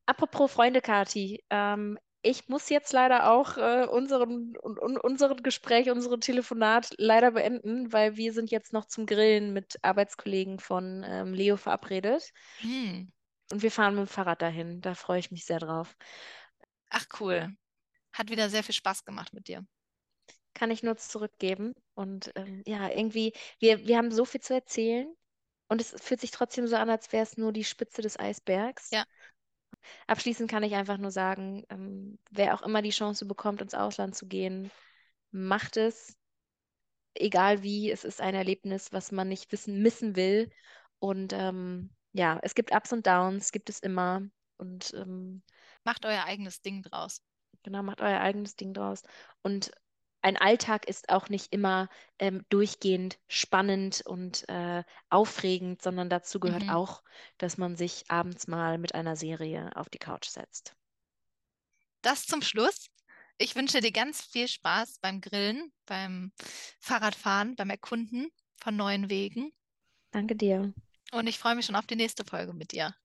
[0.08, 5.90] Apropos Freunde, Kathi, ähm, ich muss jetzt leider auch äh, unseren, un, un, unseren Gespräch,
[5.92, 11.34] unsere Telefonat leider beenden, weil wir sind jetzt noch zum Grillen mit Arbeitskollegen von ähm,
[11.34, 12.32] Leo verabredet.
[12.62, 13.08] Hm.
[13.52, 14.82] Und wir fahren mit dem Fahrrad dahin.
[14.82, 15.96] Da freue ich mich sehr drauf.
[16.90, 17.56] Ach cool.
[18.14, 19.66] Hat wieder sehr viel Spaß gemacht mit dir.
[20.56, 21.76] Kann ich nur zurückgeben.
[21.94, 25.14] Und ähm, ja, irgendwie, wir, wir haben so viel zu erzählen.
[25.68, 28.90] Und es fühlt sich trotzdem so an, als wäre es nur die Spitze des Eisbergs.
[28.92, 29.04] Ja.
[30.08, 34.16] Abschließend kann ich einfach nur sagen, ähm, wer auch immer die Chance bekommt, ins Ausland
[34.16, 34.72] zu gehen,
[35.32, 36.16] macht es.
[37.16, 40.50] Egal wie, es ist ein Erlebnis, was man nicht wissen, missen will.
[41.00, 44.22] Und ähm, ja, es gibt Ups und Downs, gibt es immer.
[44.58, 45.42] Und ähm,
[45.84, 47.22] Macht euer eigenes Ding draus.
[47.64, 49.02] genau, macht euer eigenes Ding draus.
[49.42, 49.72] Und
[50.26, 51.88] ein Alltag ist auch nicht immer
[52.20, 56.70] ähm, durchgehend spannend und äh, aufregend, sondern dazu gehört Mhm.
[56.70, 57.04] auch,
[57.38, 60.76] dass man sich abends mal mit einer Serie auf die Couch setzt.
[62.02, 62.88] Das zum Schluss.
[63.38, 66.32] Ich wünsche dir ganz viel Spaß beim Grillen, beim
[66.80, 68.30] Fahrradfahren, beim Erkunden
[68.62, 69.52] von neuen Wegen.
[70.12, 70.74] Danke dir.
[71.12, 72.96] Und ich freue mich schon auf die nächste Folge mit dir.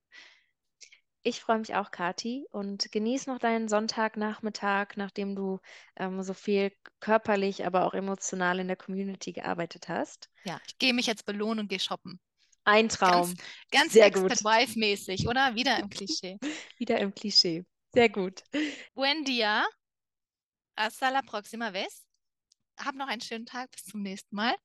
[1.23, 5.59] Ich freue mich auch, Kathi, und genieß noch deinen Sonntagnachmittag, nachdem du
[5.95, 10.29] ähm, so viel körperlich, aber auch emotional in der Community gearbeitet hast.
[10.43, 12.19] Ja, ich gehe mich jetzt belohnen und gehe shoppen.
[12.63, 13.33] Ein Traum.
[13.71, 14.43] Ganz Sehr Expert.
[14.43, 15.55] Wife-mäßig, oder?
[15.55, 16.37] Wieder im Klischee.
[16.77, 17.65] Wieder im Klischee.
[17.93, 18.43] Sehr gut.
[18.93, 19.65] Buen dia.
[20.77, 22.03] Hasta la próxima vez.
[22.79, 23.69] Hab noch einen schönen Tag.
[23.71, 24.55] Bis zum nächsten Mal.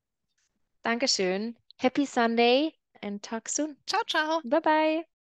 [0.83, 1.57] Dankeschön.
[1.79, 3.77] Happy Sunday and talk soon.
[3.87, 4.41] Ciao, ciao.
[4.45, 5.16] Bye bye.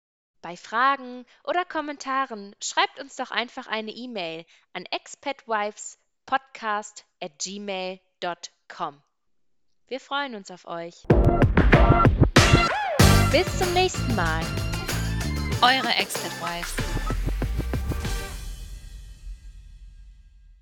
[0.41, 9.03] Bei Fragen oder Kommentaren schreibt uns doch einfach eine E-Mail an expatwivespodcast at gmail.com.
[9.87, 11.03] Wir freuen uns auf euch.
[13.31, 14.41] Bis zum nächsten Mal.
[15.61, 16.73] Eure Expat Wives.